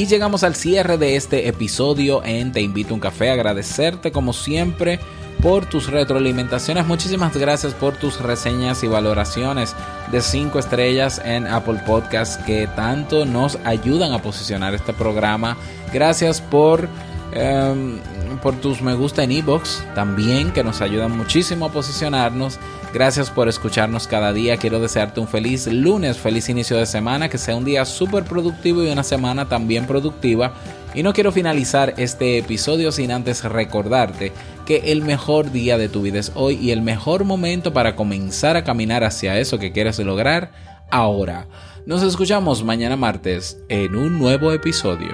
Y 0.00 0.06
llegamos 0.06 0.44
al 0.44 0.54
cierre 0.54 0.96
de 0.96 1.14
este 1.14 1.46
episodio 1.46 2.24
en 2.24 2.52
Te 2.52 2.62
invito 2.62 2.92
a 2.92 2.94
un 2.94 3.00
café. 3.00 3.28
Agradecerte 3.28 4.10
como 4.10 4.32
siempre 4.32 4.98
por 5.42 5.66
tus 5.66 5.90
retroalimentaciones. 5.90 6.86
Muchísimas 6.86 7.36
gracias 7.36 7.74
por 7.74 7.98
tus 7.98 8.18
reseñas 8.18 8.82
y 8.82 8.86
valoraciones 8.86 9.76
de 10.10 10.22
5 10.22 10.58
estrellas 10.58 11.20
en 11.22 11.46
Apple 11.46 11.82
Podcast 11.86 12.42
que 12.46 12.66
tanto 12.68 13.26
nos 13.26 13.58
ayudan 13.66 14.14
a 14.14 14.22
posicionar 14.22 14.74
este 14.74 14.94
programa. 14.94 15.58
Gracias 15.92 16.40
por, 16.40 16.88
eh, 17.34 18.00
por 18.42 18.56
tus 18.56 18.80
me 18.80 18.94
gusta 18.94 19.22
en 19.22 19.32
iBox 19.32 19.84
también 19.94 20.50
que 20.50 20.64
nos 20.64 20.80
ayudan 20.80 21.14
muchísimo 21.14 21.66
a 21.66 21.72
posicionarnos. 21.72 22.58
Gracias 22.92 23.30
por 23.30 23.48
escucharnos 23.48 24.08
cada 24.08 24.32
día. 24.32 24.56
Quiero 24.56 24.80
desearte 24.80 25.20
un 25.20 25.28
feliz 25.28 25.68
lunes, 25.68 26.18
feliz 26.18 26.48
inicio 26.48 26.76
de 26.76 26.86
semana, 26.86 27.28
que 27.28 27.38
sea 27.38 27.54
un 27.54 27.64
día 27.64 27.84
súper 27.84 28.24
productivo 28.24 28.82
y 28.82 28.90
una 28.90 29.04
semana 29.04 29.48
también 29.48 29.86
productiva. 29.86 30.54
Y 30.92 31.04
no 31.04 31.12
quiero 31.12 31.30
finalizar 31.30 31.94
este 31.98 32.38
episodio 32.38 32.90
sin 32.90 33.12
antes 33.12 33.44
recordarte 33.44 34.32
que 34.66 34.92
el 34.92 35.02
mejor 35.02 35.52
día 35.52 35.78
de 35.78 35.88
tu 35.88 36.02
vida 36.02 36.18
es 36.18 36.32
hoy 36.34 36.56
y 36.56 36.72
el 36.72 36.82
mejor 36.82 37.24
momento 37.24 37.72
para 37.72 37.94
comenzar 37.94 38.56
a 38.56 38.64
caminar 38.64 39.04
hacia 39.04 39.38
eso 39.38 39.60
que 39.60 39.70
quieres 39.70 40.00
lograr 40.00 40.50
ahora. 40.90 41.46
Nos 41.86 42.02
escuchamos 42.02 42.64
mañana 42.64 42.96
martes 42.96 43.62
en 43.68 43.94
un 43.94 44.18
nuevo 44.18 44.52
episodio. 44.52 45.12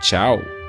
Chao. 0.00 0.63